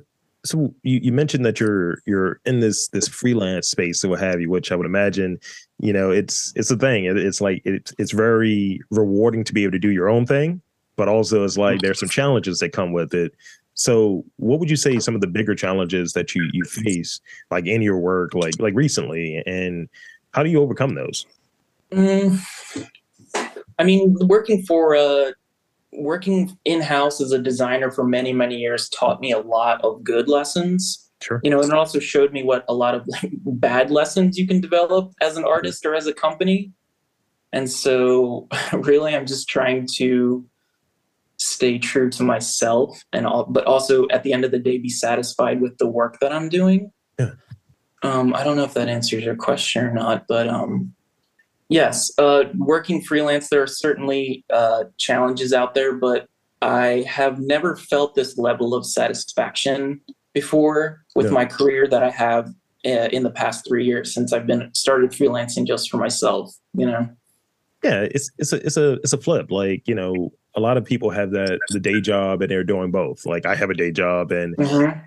So 0.46 0.74
you, 0.82 1.00
you 1.02 1.12
mentioned 1.12 1.44
that 1.44 1.60
you're 1.60 1.98
you're 2.06 2.40
in 2.44 2.60
this 2.60 2.88
this 2.88 3.08
freelance 3.08 3.68
space 3.68 4.04
or 4.04 4.08
what 4.08 4.20
have 4.20 4.40
you, 4.40 4.48
which 4.48 4.70
I 4.70 4.76
would 4.76 4.86
imagine, 4.86 5.38
you 5.80 5.92
know, 5.92 6.10
it's 6.10 6.52
it's 6.56 6.70
a 6.70 6.76
thing. 6.76 7.04
It, 7.04 7.16
it's 7.16 7.40
like 7.40 7.62
it's 7.64 7.92
it's 7.98 8.12
very 8.12 8.80
rewarding 8.90 9.44
to 9.44 9.52
be 9.52 9.64
able 9.64 9.72
to 9.72 9.78
do 9.78 9.90
your 9.90 10.08
own 10.08 10.26
thing, 10.26 10.60
but 10.96 11.08
also 11.08 11.44
it's 11.44 11.58
like 11.58 11.80
there's 11.80 12.00
some 12.00 12.08
challenges 12.08 12.60
that 12.60 12.72
come 12.72 12.92
with 12.92 13.14
it. 13.14 13.32
So 13.74 14.24
what 14.36 14.58
would 14.58 14.70
you 14.70 14.76
say 14.76 14.98
some 14.98 15.14
of 15.14 15.20
the 15.20 15.26
bigger 15.26 15.54
challenges 15.54 16.12
that 16.12 16.34
you 16.34 16.48
you 16.52 16.64
face 16.64 17.20
like 17.50 17.66
in 17.66 17.82
your 17.82 17.98
work, 17.98 18.34
like 18.34 18.54
like 18.58 18.74
recently, 18.74 19.42
and 19.46 19.88
how 20.32 20.42
do 20.42 20.50
you 20.50 20.60
overcome 20.62 20.94
those? 20.94 21.26
Mm, 21.92 22.42
I 23.78 23.84
mean, 23.84 24.16
working 24.22 24.62
for 24.62 24.94
a 24.94 25.34
working 25.96 26.56
in 26.64 26.80
house 26.80 27.20
as 27.20 27.32
a 27.32 27.38
designer 27.38 27.90
for 27.90 28.04
many 28.04 28.32
many 28.32 28.56
years 28.56 28.88
taught 28.90 29.20
me 29.20 29.32
a 29.32 29.38
lot 29.40 29.80
of 29.82 30.04
good 30.04 30.28
lessons. 30.28 31.02
Sure. 31.22 31.40
you 31.42 31.48
know 31.50 31.60
and 31.62 31.72
it 31.72 31.74
also 31.78 31.98
showed 31.98 32.30
me 32.30 32.42
what 32.42 32.62
a 32.68 32.74
lot 32.74 32.94
of 32.94 33.02
like 33.08 33.32
bad 33.46 33.90
lessons 33.90 34.36
you 34.36 34.46
can 34.46 34.60
develop 34.60 35.14
as 35.22 35.38
an 35.38 35.44
artist 35.46 35.86
or 35.86 35.94
as 35.94 36.06
a 36.06 36.12
company 36.12 36.70
and 37.54 37.70
so 37.70 38.46
really 38.74 39.16
i'm 39.16 39.24
just 39.24 39.48
trying 39.48 39.88
to 39.96 40.44
stay 41.38 41.78
true 41.78 42.10
to 42.10 42.22
myself 42.22 43.02
and 43.14 43.26
all 43.26 43.46
but 43.46 43.64
also 43.64 44.06
at 44.08 44.24
the 44.24 44.32
end 44.34 44.44
of 44.44 44.50
the 44.50 44.58
day 44.58 44.76
be 44.76 44.90
satisfied 44.90 45.62
with 45.62 45.78
the 45.78 45.86
work 45.88 46.18
that 46.20 46.32
i'm 46.34 46.50
doing 46.50 46.92
Yeah. 47.18 47.30
um 48.02 48.34
i 48.34 48.44
don't 48.44 48.58
know 48.58 48.64
if 48.64 48.74
that 48.74 48.88
answers 48.90 49.24
your 49.24 49.36
question 49.36 49.86
or 49.86 49.94
not 49.94 50.26
but 50.28 50.46
um 50.48 50.92
yes 51.68 52.10
uh 52.18 52.44
working 52.58 53.00
freelance 53.02 53.48
there 53.48 53.62
are 53.62 53.66
certainly 53.66 54.44
uh 54.52 54.84
challenges 54.98 55.52
out 55.52 55.74
there 55.74 55.94
but 55.96 56.26
i 56.62 57.04
have 57.08 57.38
never 57.40 57.76
felt 57.76 58.14
this 58.14 58.38
level 58.38 58.74
of 58.74 58.86
satisfaction 58.86 60.00
before 60.32 61.02
with 61.14 61.26
Yeah. 61.26 61.32
my 61.32 61.44
career 61.46 61.86
that 61.88 62.02
I 62.02 62.10
have 62.10 62.48
uh, 62.84 63.08
in 63.10 63.22
the 63.22 63.30
past 63.30 63.66
three 63.66 63.84
years 63.86 64.12
since 64.14 64.32
I've 64.34 64.46
been 64.46 64.70
started 64.74 65.10
freelancing 65.10 65.66
just 65.66 65.90
for 65.90 65.96
myself. 65.96 66.54
You 66.74 66.86
know, 66.86 67.08
yeah 67.82 68.02
it's 68.02 68.30
it's 68.38 68.52
a 68.52 68.56
it's 68.66 68.76
a 68.76 68.92
it's 69.02 69.12
a 69.14 69.18
flip 69.18 69.50
like 69.50 69.82
you 69.88 69.94
know 69.94 70.30
a 70.54 70.60
lot 70.60 70.76
of 70.76 70.84
people 70.84 71.08
have 71.10 71.30
that 71.32 71.58
the 71.70 71.80
day 71.80 72.00
job 72.02 72.42
and 72.42 72.50
they're 72.50 72.64
doing 72.64 72.90
both 72.90 73.24
like 73.26 73.44
i 73.46 73.54
have 73.54 73.70
a 73.70 73.74
day 73.74 73.90
job 73.90 74.30
and 74.30 74.54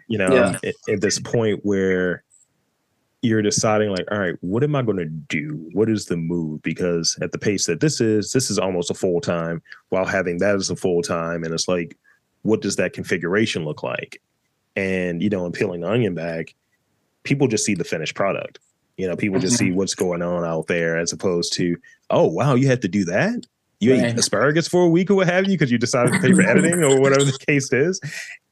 you 0.08 0.18
know 0.18 0.34
Yeah. 0.34 0.58
at, 0.64 0.76
at 0.94 1.02
this 1.02 1.20
point 1.20 1.60
where 1.64 2.24
you're 3.22 3.42
deciding 3.42 3.90
like, 3.90 4.10
all 4.12 4.20
right, 4.20 4.36
what 4.42 4.64
am 4.64 4.76
I 4.76 4.82
going 4.82 4.98
to 4.98 5.06
do? 5.06 5.70
What 5.74 5.90
is 5.90 6.06
the 6.06 6.16
move? 6.16 6.62
Because 6.62 7.18
at 7.22 7.32
the 7.32 7.38
pace 7.38 7.66
that 7.66 7.82
this 7.82 8.00
is, 8.00 8.32
this 8.32 8.50
is 8.50 8.58
almost 8.58 8.90
a 8.90 8.94
full 8.94 9.20
time 9.20 9.62
while 9.90 10.06
having 10.06 10.38
that 10.38 10.56
as 10.56 10.70
a 10.70 10.76
full 10.76 11.02
time. 11.02 11.44
And 11.44 11.54
it's 11.54 11.68
like, 11.68 11.98
what 12.44 12.62
does 12.62 12.78
that 12.78 12.94
configuration 12.94 13.66
look 13.66 13.84
like? 13.84 14.22
And, 14.76 15.22
you 15.22 15.30
know, 15.30 15.46
in 15.46 15.52
peeling 15.52 15.82
the 15.82 15.90
onion 15.90 16.16
back, 16.16 16.56
people 17.24 17.48
just 17.48 17.66
see 17.66 17.76
the 17.76 17.84
finished 17.84 18.16
product. 18.16 18.60
You 18.96 19.08
know, 19.08 19.16
people 19.16 19.40
just 19.40 19.58
see 19.58 19.68
mm-hmm. 19.68 19.76
what's 19.76 19.96
going 19.96 20.22
on 20.22 20.46
out 20.46 20.68
there 20.68 20.98
as 20.98 21.12
opposed 21.12 21.54
to, 21.54 21.78
oh, 22.10 22.28
wow, 22.28 22.56
you 22.56 22.68
had 22.68 22.82
to 22.82 22.88
do 22.88 23.06
that? 23.06 23.46
You 23.82 23.94
ate 23.94 24.20
asparagus 24.20 24.68
for 24.68 24.84
a 24.84 24.90
week 24.90 25.10
or 25.10 25.16
what 25.16 25.28
have 25.28 25.46
you 25.46 25.54
because 25.54 25.72
you 25.72 25.78
decided 25.78 26.12
to 26.14 26.20
pay 26.20 26.34
for 26.34 26.42
editing 26.48 26.84
or 26.84 27.00
whatever 27.00 27.24
the 27.24 27.38
case 27.48 27.72
is. 27.72 28.02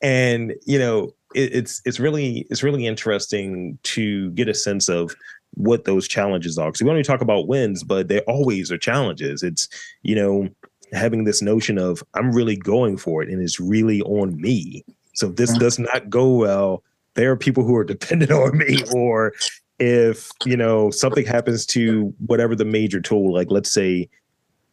And, 0.01 0.53
you 0.65 0.79
know, 0.79 1.13
it, 1.35 1.53
it's 1.53 1.81
it's 1.85 1.99
really 1.99 2.47
it's 2.49 2.63
really 2.63 2.85
interesting 2.85 3.77
to 3.83 4.31
get 4.31 4.47
a 4.47 4.53
sense 4.53 4.89
of 4.89 5.15
what 5.53 5.85
those 5.85 6.07
challenges 6.07 6.57
are. 6.57 6.69
Because 6.69 6.83
we 6.83 6.89
only 6.89 7.03
talk 7.03 7.21
about 7.21 7.47
wins, 7.47 7.83
but 7.83 8.07
there 8.07 8.21
always 8.27 8.71
are 8.71 8.77
challenges. 8.77 9.43
It's, 9.43 9.67
you 10.03 10.15
know, 10.15 10.49
having 10.93 11.23
this 11.23 11.41
notion 11.41 11.77
of 11.77 12.03
I'm 12.13 12.31
really 12.31 12.55
going 12.55 12.97
for 12.97 13.23
it 13.23 13.29
and 13.29 13.41
it's 13.41 13.59
really 13.59 14.01
on 14.03 14.39
me. 14.39 14.85
So 15.13 15.29
if 15.29 15.35
this 15.35 15.57
does 15.57 15.79
not 15.79 16.09
go 16.09 16.31
well, 16.31 16.83
there 17.15 17.31
are 17.31 17.37
people 17.37 17.63
who 17.63 17.75
are 17.75 17.83
dependent 17.83 18.31
on 18.31 18.57
me 18.57 18.83
or 18.93 19.33
if 19.79 20.31
you 20.45 20.57
know 20.57 20.89
something 20.89 21.25
happens 21.25 21.65
to 21.65 22.13
whatever 22.25 22.55
the 22.55 22.65
major 22.65 22.99
tool 22.99 23.31
like 23.31 23.51
let's 23.51 23.71
say 23.71 24.09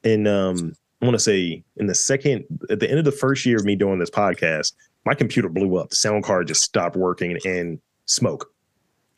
in 0.02 0.26
um 0.26 0.72
i 1.02 1.04
want 1.04 1.14
to 1.14 1.22
say 1.22 1.62
in 1.76 1.88
the 1.88 1.94
second 1.94 2.42
at 2.70 2.80
the 2.80 2.88
end 2.88 2.98
of 2.98 3.04
the 3.04 3.12
first 3.12 3.44
year 3.44 3.58
of 3.58 3.66
me 3.66 3.76
doing 3.76 3.98
this 3.98 4.08
podcast 4.08 4.72
my 5.04 5.14
computer 5.14 5.48
blew 5.48 5.76
up 5.76 5.90
the 5.90 5.96
sound 5.96 6.24
card 6.24 6.46
just 6.48 6.62
stopped 6.62 6.96
working 6.96 7.38
and 7.44 7.78
smoke 8.06 8.50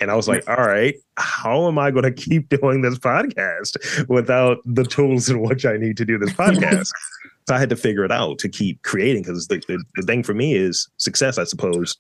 and 0.01 0.11
i 0.11 0.15
was 0.15 0.29
like 0.29 0.49
all 0.49 0.57
right 0.57 0.95
how 1.17 1.67
am 1.69 1.79
i 1.79 1.91
going 1.91 2.03
to 2.05 2.13
keep 2.13 2.49
doing 2.49 2.83
this 2.83 2.99
podcast 2.99 4.09
without 4.09 4.59
the 4.65 4.85
tools 4.85 5.29
in 5.29 5.41
which 5.41 5.65
i 5.67 5.77
need 5.77 5.97
to 5.97 6.05
do 6.05 6.19
this 6.19 6.33
podcast 6.33 6.91
so 7.49 7.55
i 7.55 7.59
had 7.59 7.71
to 7.71 7.77
figure 7.77 8.05
it 8.05 8.13
out 8.13 8.39
to 8.39 8.49
keep 8.49 8.83
creating 8.83 9.23
because 9.23 9.47
the, 9.49 9.63
the, 9.69 9.83
the 9.97 10.03
thing 10.03 10.23
for 10.23 10.35
me 10.35 10.55
is 10.55 10.89
success 10.99 11.39
i 11.39 11.45
suppose 11.45 11.97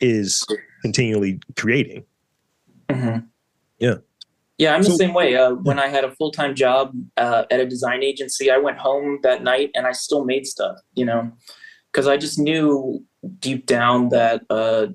is 0.00 0.44
continually 0.82 1.40
creating 1.56 2.04
Mhm. 2.90 3.26
Yeah. 3.78 3.94
Yeah, 4.58 4.74
I'm 4.74 4.82
So- 4.82 4.90
the 4.90 4.96
same 4.96 5.14
way. 5.14 5.34
Uh, 5.34 5.52
when 5.54 5.78
I 5.78 5.88
had 5.88 6.04
a 6.04 6.10
full 6.10 6.30
time 6.30 6.54
job 6.54 6.92
uh, 7.16 7.44
at 7.50 7.58
a 7.58 7.66
design 7.66 8.02
agency, 8.02 8.50
I 8.50 8.58
went 8.58 8.76
home 8.78 9.18
that 9.22 9.42
night 9.42 9.70
and 9.74 9.86
I 9.86 9.92
still 9.92 10.24
made 10.26 10.46
stuff, 10.46 10.76
you 10.94 11.04
know, 11.06 11.32
because 11.90 12.06
I 12.06 12.16
just 12.18 12.38
knew 12.38 13.02
deep 13.40 13.66
down 13.66 14.08
that, 14.10 14.42
uh, 14.50 14.88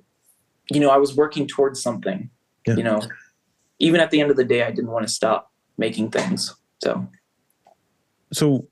you 0.70 0.80
know, 0.80 0.90
I 0.90 0.98
was 0.98 1.16
working 1.16 1.48
towards 1.48 1.82
something, 1.82 2.30
Yeah. 2.66 2.76
you 2.76 2.84
know. 2.84 3.02
Even 3.80 4.00
at 4.02 4.10
the 4.12 4.20
end 4.22 4.32
of 4.32 4.38
the 4.38 4.44
day, 4.44 4.64
I 4.64 4.72
didn't 4.72 4.90
want 4.92 5.08
to 5.08 5.14
stop 5.14 5.52
making 5.78 6.10
things. 6.10 6.56
So, 6.84 7.08
so 8.34 8.68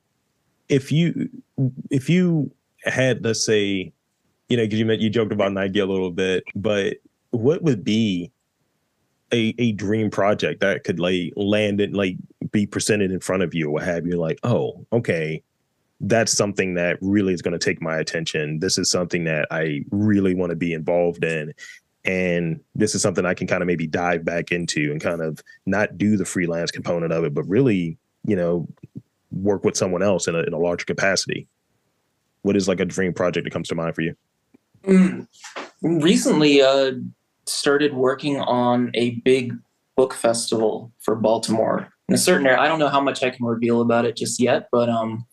if 0.70 0.92
you 0.92 1.30
if 1.92 2.10
you 2.10 2.52
had 2.84 3.24
let's 3.24 3.44
say 3.44 3.92
you 4.50 4.58
know 4.58 4.64
because 4.64 4.80
you 4.80 4.86
meant 4.86 5.02
you 5.02 5.10
joked 5.10 5.32
about 5.32 5.54
Nike 5.54 5.80
a 5.80 5.86
little 5.86 6.12
bit 6.12 6.44
but 6.56 6.98
what 7.32 7.62
would 7.64 7.84
be 7.84 8.32
a, 9.34 9.54
a 9.58 9.72
dream 9.74 10.10
project 10.10 10.62
that 10.62 10.84
could 10.84 11.00
like 11.00 11.34
land 11.36 11.82
and 11.82 11.96
like 11.96 12.18
be 12.52 12.66
presented 12.66 13.12
in 13.12 13.20
front 13.20 13.44
of 13.44 13.54
you 13.54 13.68
or 13.68 13.72
what 13.72 13.84
have 13.84 14.06
you 14.06 14.18
like 14.18 14.40
oh 14.44 14.86
okay 14.94 15.42
that's 16.02 16.36
something 16.36 16.74
that 16.74 16.98
really 17.02 17.34
is 17.34 17.42
going 17.42 17.58
to 17.58 17.64
take 17.64 17.82
my 17.82 17.98
attention 17.98 18.60
this 18.60 18.78
is 18.78 18.90
something 18.90 19.24
that 19.24 19.48
i 19.52 19.84
really 19.92 20.34
want 20.34 20.50
to 20.50 20.56
be 20.56 20.74
involved 20.74 21.24
in 21.24 21.54
and 22.04 22.60
this 22.76 22.94
is 22.94 23.02
something 23.02 23.26
i 23.26 23.34
can 23.34 23.48
kind 23.48 23.64
of 23.64 23.68
maybe 23.68 23.88
dive 23.88 24.26
back 24.26 24.52
into 24.52 24.92
and 24.92 25.02
kind 25.02 25.22
of 25.22 25.42
not 25.66 25.98
do 25.98 26.18
the 26.18 26.26
freelance 26.26 26.72
component 26.72 27.14
of 27.14 27.24
it 27.24 27.34
but 27.34 27.44
really 27.44 27.98
you 28.26 28.36
know 28.36 28.68
work 29.32 29.64
with 29.64 29.76
someone 29.76 30.04
else 30.04 30.28
in 30.28 30.36
a, 30.36 30.40
in 30.40 30.54
a 30.54 30.60
larger 30.60 30.86
capacity 30.86 31.48
what 32.42 32.56
is 32.56 32.68
like 32.68 32.80
a 32.80 32.86
dream 32.86 33.14
project 33.14 33.46
that 33.46 33.52
comes 33.52 33.68
to 33.70 33.76
mind 33.76 33.96
for 33.96 34.02
you 34.02 34.16
Mm. 34.88 35.28
recently, 35.82 36.62
uh, 36.62 36.92
started 37.46 37.94
working 37.94 38.40
on 38.40 38.92
a 38.94 39.16
big 39.22 39.54
book 39.96 40.14
festival 40.14 40.92
for 41.00 41.16
Baltimore 41.16 41.90
in 42.08 42.16
a 42.16 42.18
certain 42.18 42.46
area. 42.46 42.60
I 42.60 42.68
don't 42.68 42.80
know 42.80 42.90
how 42.90 43.02
much 43.02 43.24
I 43.24 43.30
can 43.30 43.46
reveal 43.46 43.82
about 43.82 44.06
it 44.06 44.16
just 44.16 44.40
yet, 44.40 44.68
but 44.72 44.90
um, 44.90 45.26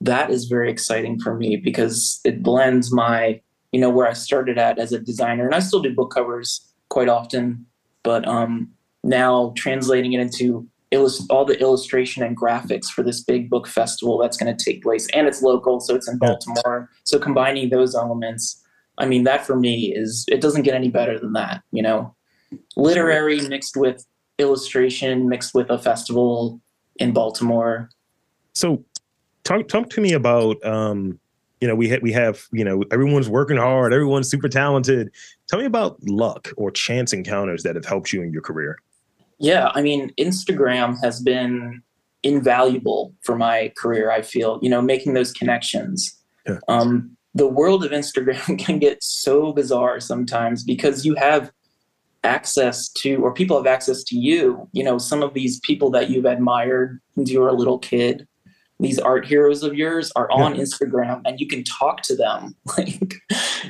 that 0.00 0.30
is 0.30 0.46
very 0.46 0.70
exciting 0.70 1.20
for 1.20 1.34
me 1.34 1.56
because 1.56 2.20
it 2.24 2.42
blends 2.42 2.92
my, 2.92 3.40
you 3.72 3.80
know, 3.80 3.90
where 3.90 4.08
I 4.08 4.12
started 4.14 4.58
at 4.58 4.78
as 4.78 4.92
a 4.92 4.98
designer, 4.98 5.44
and 5.44 5.54
I 5.54 5.60
still 5.60 5.80
do 5.80 5.94
book 5.94 6.12
covers 6.12 6.66
quite 6.88 7.08
often, 7.08 7.66
but 8.02 8.26
um, 8.26 8.70
now 9.04 9.52
translating 9.56 10.12
it 10.12 10.20
into 10.20 10.66
illust- 10.90 11.30
all 11.30 11.44
the 11.44 11.58
illustration 11.60 12.22
and 12.22 12.36
graphics 12.36 12.86
for 12.86 13.02
this 13.02 13.22
big 13.22 13.48
book 13.50 13.68
festival 13.68 14.18
that's 14.18 14.36
going 14.36 14.54
to 14.54 14.64
take 14.64 14.82
place, 14.82 15.06
and 15.14 15.26
it's 15.26 15.42
local, 15.42 15.80
so 15.80 15.94
it's 15.94 16.08
in 16.08 16.18
Baltimore. 16.18 16.88
So 17.04 17.18
combining 17.18 17.68
those 17.68 17.94
elements, 17.94 18.62
I 18.98 19.06
mean, 19.06 19.24
that 19.24 19.46
for 19.46 19.56
me 19.56 19.94
is 19.94 20.24
it 20.28 20.40
doesn't 20.40 20.62
get 20.62 20.74
any 20.74 20.88
better 20.88 21.18
than 21.18 21.32
that, 21.34 21.62
you 21.72 21.82
know. 21.82 22.14
Literary 22.76 23.40
mixed 23.42 23.76
with 23.76 24.04
illustration 24.38 25.28
mixed 25.28 25.54
with 25.54 25.70
a 25.70 25.78
festival 25.78 26.60
in 26.96 27.12
Baltimore. 27.12 27.90
so 28.54 28.84
talk 29.50 29.68
talk 29.68 29.90
to 29.90 30.00
me 30.00 30.12
about 30.12 30.64
um 30.64 31.18
you 31.60 31.68
know 31.68 31.74
we 31.74 31.90
ha- 31.90 32.00
we 32.02 32.12
have 32.12 32.46
you 32.52 32.64
know 32.64 32.82
everyone's 32.90 33.28
working 33.28 33.56
hard 33.56 33.92
everyone's 33.92 34.30
super 34.30 34.48
talented 34.48 35.10
tell 35.48 35.58
me 35.58 35.64
about 35.64 36.02
luck 36.04 36.48
or 36.56 36.70
chance 36.70 37.12
encounters 37.12 37.62
that 37.62 37.74
have 37.74 37.84
helped 37.84 38.12
you 38.12 38.22
in 38.22 38.32
your 38.32 38.42
career 38.42 38.78
Yeah, 39.40 39.72
I 39.74 39.80
mean, 39.80 40.12
Instagram 40.18 41.02
has 41.02 41.20
been 41.20 41.82
invaluable 42.22 43.14
for 43.22 43.36
my 43.36 43.72
career. 43.76 44.10
I 44.10 44.20
feel, 44.20 44.60
you 44.62 44.68
know, 44.68 44.82
making 44.82 45.14
those 45.14 45.32
connections. 45.32 46.14
Yeah. 46.46 46.58
Um, 46.68 47.16
the 47.34 47.48
world 47.48 47.82
of 47.82 47.90
Instagram 47.90 48.58
can 48.64 48.78
get 48.78 49.02
so 49.02 49.52
bizarre 49.52 49.98
sometimes 49.98 50.62
because 50.62 51.06
you 51.06 51.14
have 51.14 51.50
access 52.22 52.90
to, 52.90 53.16
or 53.24 53.32
people 53.32 53.56
have 53.56 53.66
access 53.66 54.04
to 54.04 54.16
you. 54.16 54.68
You 54.72 54.84
know, 54.84 54.98
some 54.98 55.22
of 55.22 55.32
these 55.32 55.58
people 55.60 55.90
that 55.92 56.10
you've 56.10 56.26
admired 56.26 57.00
since 57.14 57.30
you 57.30 57.40
were 57.40 57.48
a 57.48 57.54
little 57.54 57.78
kid, 57.78 58.28
these 58.80 58.98
art 58.98 59.26
heroes 59.26 59.62
of 59.62 59.74
yours 59.74 60.10
are 60.16 60.30
on 60.30 60.54
Instagram, 60.54 61.20
and 61.24 61.38
you 61.38 61.46
can 61.46 61.62
talk 61.64 62.02
to 62.02 62.16
them. 62.16 62.54
Like, 62.78 63.14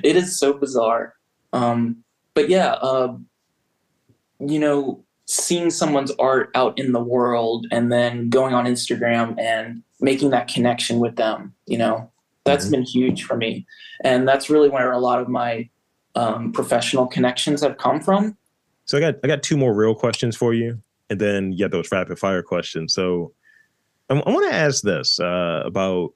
it 0.03 0.17
is 0.17 0.39
so 0.39 0.53
bizarre. 0.53 1.15
Um, 1.53 2.05
but 2.35 2.49
yeah, 2.49 2.73
uh, 2.75 3.17
you 4.39 4.59
know, 4.59 5.05
seeing 5.27 5.71
someone's 5.71 6.13
art 6.19 6.51
out 6.55 6.79
in 6.79 6.93
the 6.93 7.03
world 7.03 7.67
and 7.71 7.93
then 7.93 8.29
going 8.31 8.55
on 8.55 8.65
Instagram 8.67 9.39
and 9.39 9.83
making 10.01 10.31
that 10.31 10.49
connection 10.49 10.99
with 10.99 11.17
them, 11.17 11.55
you 11.67 11.77
know, 11.79 12.11
that's 12.45 12.67
Mhm. 12.67 12.71
been 12.71 12.83
huge 12.83 13.25
for 13.25 13.37
me. 13.37 13.67
And 14.03 14.27
that's 14.27 14.49
really 14.51 14.69
where 14.69 14.91
a 14.93 14.99
lot 14.99 15.21
of 15.21 15.29
my 15.29 15.69
um, 16.17 16.51
professional 16.53 17.07
connections 17.07 17.63
have 17.63 17.77
come 17.79 18.01
from. 18.01 18.37
so 18.85 18.99
i 18.99 19.01
got 19.01 19.15
i 19.23 19.29
got 19.29 19.45
two 19.45 19.57
more 19.57 19.73
real 19.73 19.95
questions 19.95 20.35
for 20.37 20.53
you 20.53 20.77
and 21.09 21.21
then 21.21 21.53
yeah, 21.53 21.69
those 21.69 21.93
rapid 21.93 22.19
fire 22.19 22.43
questions 22.43 22.93
so 22.93 23.33
i, 24.11 24.15
I 24.15 24.31
want 24.31 24.51
to 24.51 24.55
ask 24.55 24.83
this 24.83 25.19
uh 25.21 25.63
about 25.65 26.13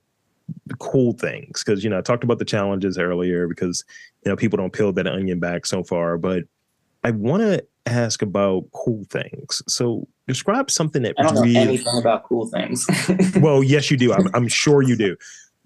the 0.66 0.74
cool 0.74 1.14
things 1.14 1.64
because 1.64 1.82
you 1.82 1.88
know 1.88 1.98
i 1.98 2.02
talked 2.02 2.24
about 2.24 2.38
the 2.38 2.44
challenges 2.44 2.98
earlier 2.98 3.48
because 3.48 3.84
you 4.24 4.30
know 4.30 4.36
people 4.36 4.56
don't 4.58 4.72
peel 4.72 4.92
that 4.92 5.06
onion 5.06 5.40
back 5.40 5.64
so 5.64 5.82
far 5.82 6.18
but 6.18 6.44
i 7.02 7.10
want 7.10 7.42
to 7.42 7.64
ask 7.86 8.22
about 8.22 8.64
cool 8.72 9.04
things. 9.10 9.62
So 9.68 10.06
describe 10.26 10.70
something 10.70 11.02
that 11.02 11.14
I 11.18 11.22
don't 11.22 11.34
know 11.34 11.42
really 11.42 11.56
anything 11.56 11.98
about 11.98 12.24
cool 12.24 12.46
things. 12.46 12.86
well 13.40 13.62
yes 13.62 13.90
you 13.90 13.96
do. 13.96 14.12
I'm, 14.12 14.28
I'm 14.34 14.48
sure 14.48 14.82
you 14.82 14.96
do. 14.96 15.16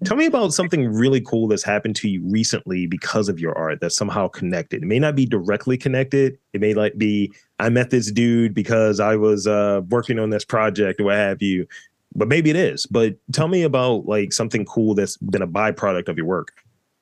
Tell 0.05 0.15
me 0.15 0.25
about 0.25 0.53
something 0.53 0.87
really 0.87 1.19
cool 1.19 1.49
that's 1.49 1.63
happened 1.63 1.95
to 1.97 2.07
you 2.07 2.23
recently 2.25 2.87
because 2.87 3.27
of 3.27 3.37
your 3.37 3.57
art 3.57 3.81
that's 3.81 3.97
somehow 3.97 4.29
connected. 4.29 4.81
It 4.83 4.85
may 4.85 4.99
not 4.99 5.13
be 5.13 5.25
directly 5.25 5.77
connected. 5.77 6.37
It 6.53 6.61
may 6.61 6.73
like 6.73 6.97
be 6.97 7.33
i 7.59 7.69
met 7.69 7.89
this 7.89 8.09
dude 8.11 8.53
because 8.53 9.01
i 9.01 9.15
was 9.15 9.45
uh 9.45 9.81
working 9.89 10.17
on 10.17 10.29
this 10.29 10.45
project 10.45 11.01
or 11.01 11.05
what 11.05 11.15
have 11.15 11.41
you 11.41 11.67
but 12.15 12.27
maybe 12.27 12.49
it 12.49 12.55
is 12.55 12.85
but 12.87 13.15
tell 13.31 13.47
me 13.47 13.63
about 13.63 14.05
like 14.05 14.33
something 14.33 14.65
cool 14.65 14.95
that's 14.95 15.17
been 15.17 15.41
a 15.41 15.47
byproduct 15.47 16.07
of 16.07 16.17
your 16.17 16.25
work 16.25 16.51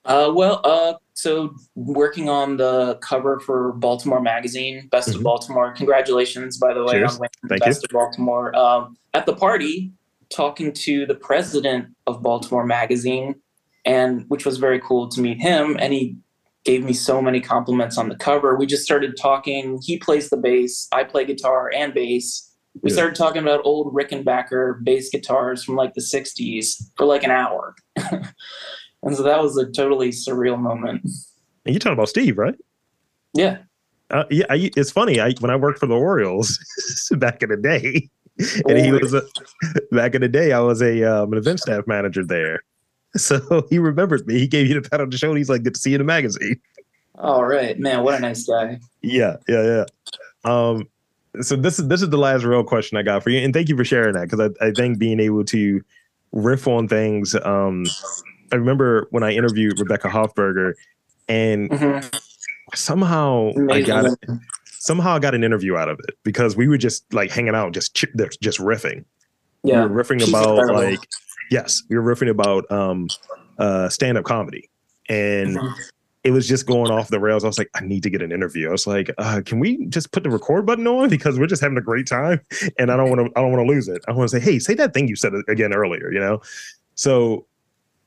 Uh, 0.04 0.32
well, 0.34 0.60
uh, 0.64 0.94
so 1.12 1.54
working 1.74 2.30
on 2.30 2.56
the 2.56 2.94
cover 3.02 3.40
for 3.40 3.72
Baltimore 3.74 4.22
Magazine, 4.22 4.88
Best 4.90 5.10
Mhm. 5.10 5.16
of 5.16 5.22
Baltimore. 5.22 5.72
Congratulations, 5.72 6.56
by 6.56 6.72
the 6.72 6.82
way, 6.82 6.92
Cheers. 6.94 7.14
on 7.14 7.20
winning 7.20 7.48
Thank 7.50 7.62
Best 7.62 7.84
of 7.84 7.90
Baltimore. 7.90 8.56
Um, 8.56 8.96
at 9.12 9.26
the 9.26 9.34
party, 9.34 9.92
talking 10.30 10.72
to 10.72 11.04
the 11.04 11.14
president 11.14 11.88
of 12.06 12.22
Baltimore 12.22 12.64
Magazine, 12.64 13.34
and 13.84 14.24
which 14.28 14.46
was 14.46 14.56
very 14.56 14.80
cool 14.80 15.08
to 15.08 15.20
meet 15.20 15.38
him. 15.42 15.76
And 15.78 15.92
he 15.92 16.16
gave 16.64 16.84
me 16.84 16.94
so 16.94 17.20
many 17.20 17.40
compliments 17.40 17.98
on 17.98 18.08
the 18.08 18.16
cover. 18.16 18.56
We 18.56 18.64
just 18.64 18.84
started 18.84 19.14
talking. 19.20 19.78
He 19.82 19.98
plays 19.98 20.30
the 20.30 20.38
bass. 20.38 20.88
I 20.92 21.04
play 21.04 21.26
guitar 21.26 21.70
and 21.74 21.92
bass. 21.92 22.47
We 22.82 22.90
Yeah. 22.90 22.94
started 22.94 23.14
talking 23.16 23.42
about 23.42 23.60
old 23.64 23.92
Rickenbacker 23.94 24.82
bass 24.84 25.10
guitars 25.10 25.64
from 25.64 25.76
like 25.76 25.94
the 25.94 26.00
'60s 26.00 26.90
for 26.96 27.04
like 27.06 27.24
an 27.24 27.30
hour. 27.30 27.74
And 29.04 29.14
so 29.16 29.22
that 29.22 29.40
was 29.40 29.56
a 29.56 29.70
totally 29.70 30.08
surreal 30.08 30.58
moment. 30.58 31.02
and 31.04 31.72
you're 31.74 31.78
talking 31.78 31.92
about 31.92 32.08
steve 32.08 32.36
right 32.36 32.56
Yeah. 33.32 33.58
Uh, 34.10 34.24
yeah, 34.30 34.44
I, 34.50 34.70
it's 34.76 34.90
funny. 34.90 35.20
I 35.20 35.34
when 35.40 35.50
I 35.52 35.56
worked 35.56 35.78
for 35.78 35.86
the 35.86 35.94
Orioles 35.94 36.58
back 37.12 37.42
in 37.42 37.50
the 37.50 37.56
day, 37.58 38.08
and 38.66 38.78
he 38.78 38.90
was 38.90 39.12
a, 39.14 39.22
back 39.92 40.14
in 40.14 40.22
the 40.22 40.28
day. 40.28 40.52
I 40.52 40.60
was 40.60 40.80
a 40.82 41.04
um, 41.04 41.30
an 41.32 41.38
event 41.38 41.60
staff 41.60 41.86
manager 41.86 42.24
there, 42.24 42.62
so 43.16 43.66
he 43.70 43.78
remembers 43.78 44.24
me. 44.26 44.38
He 44.38 44.48
gave 44.48 44.66
you 44.66 44.80
the 44.80 44.88
pat 44.88 45.00
on 45.02 45.10
the 45.10 45.18
shoulder. 45.18 45.36
He's 45.36 45.50
like, 45.50 45.62
"Good 45.62 45.74
to 45.74 45.80
see 45.80 45.90
you 45.90 45.96
in 45.96 46.00
the 46.00 46.04
magazine." 46.04 46.58
All 47.18 47.44
right, 47.44 47.78
man. 47.78 48.02
What 48.02 48.14
a 48.14 48.20
nice 48.20 48.44
guy. 48.46 48.80
Yeah, 49.02 49.36
yeah, 49.46 49.84
yeah. 49.84 49.84
Um, 50.50 50.88
so 51.40 51.56
this 51.56 51.78
is 51.78 51.88
this 51.88 52.02
is 52.02 52.10
the 52.10 52.18
last 52.18 52.44
real 52.44 52.64
question 52.64 52.96
I 52.98 53.02
got 53.02 53.22
for 53.22 53.30
you, 53.30 53.38
and 53.40 53.52
thank 53.54 53.68
you 53.68 53.76
for 53.76 53.84
sharing 53.84 54.14
that 54.14 54.28
because 54.30 54.40
I, 54.60 54.66
I 54.66 54.72
think 54.72 54.98
being 54.98 55.20
able 55.20 55.44
to 55.46 55.82
riff 56.32 56.66
on 56.68 56.88
things. 56.88 57.34
Um, 57.34 57.84
I 58.52 58.56
remember 58.56 59.06
when 59.10 59.22
I 59.22 59.32
interviewed 59.32 59.78
Rebecca 59.78 60.08
Hoffberger, 60.08 60.72
and 61.28 61.70
Mhm. 61.70 62.20
somehow 62.74 63.52
I 63.70 63.80
got 63.82 64.06
it. 64.06 64.18
Somehow 64.80 65.16
I 65.16 65.18
got 65.18 65.34
an 65.34 65.44
interview 65.44 65.76
out 65.76 65.88
of 65.88 65.98
it 66.08 66.16
because 66.22 66.56
we 66.56 66.68
were 66.68 66.78
just 66.78 67.12
like 67.12 67.30
hanging 67.30 67.54
out, 67.54 67.72
just 67.72 67.94
just 67.94 68.58
riffing. 68.58 69.04
Yeah. 69.64 69.84
We 69.84 69.90
were 69.90 70.04
riffing 70.04 70.20
She's 70.20 70.28
about 70.28 70.58
incredible. 70.58 70.80
like 70.82 71.00
yes, 71.50 71.82
we 71.90 71.98
were 71.98 72.14
riffing 72.14 72.30
about 72.30 72.70
um 72.70 73.08
uh 73.58 73.88
stand 73.88 74.16
up 74.18 74.24
comedy, 74.24 74.70
and 75.08 75.56
Mhm. 75.58 75.74
It 76.24 76.32
was 76.32 76.48
just 76.48 76.66
going 76.66 76.90
off 76.90 77.08
the 77.08 77.20
rails. 77.20 77.44
I 77.44 77.46
was 77.46 77.58
like, 77.58 77.70
I 77.74 77.80
need 77.80 78.02
to 78.02 78.10
get 78.10 78.22
an 78.22 78.32
interview. 78.32 78.68
I 78.68 78.72
was 78.72 78.86
like, 78.86 79.10
uh, 79.18 79.40
can 79.44 79.60
we 79.60 79.86
just 79.86 80.12
put 80.12 80.24
the 80.24 80.30
record 80.30 80.66
button 80.66 80.86
on 80.86 81.08
because 81.16 81.38
we're 81.38 81.46
just 81.46 81.62
having 81.62 81.78
a 81.78 81.82
great 81.82 82.06
time, 82.06 82.40
and 82.78 82.90
I 82.90 82.96
don't 82.96 83.08
want 83.08 83.20
to. 83.26 83.38
I 83.38 83.42
don't 83.42 83.52
want 83.52 83.66
to 83.66 83.72
lose 83.72 83.88
it. 83.88 84.02
I 84.08 84.12
want 84.12 84.30
to 84.30 84.40
say, 84.40 84.44
hey, 84.44 84.58
say 84.58 84.74
that 84.74 84.94
thing 84.94 85.08
you 85.08 85.16
said 85.16 85.32
again 85.48 85.72
earlier. 85.72 86.12
You 86.12 86.20
know, 86.20 86.40
so 86.94 87.46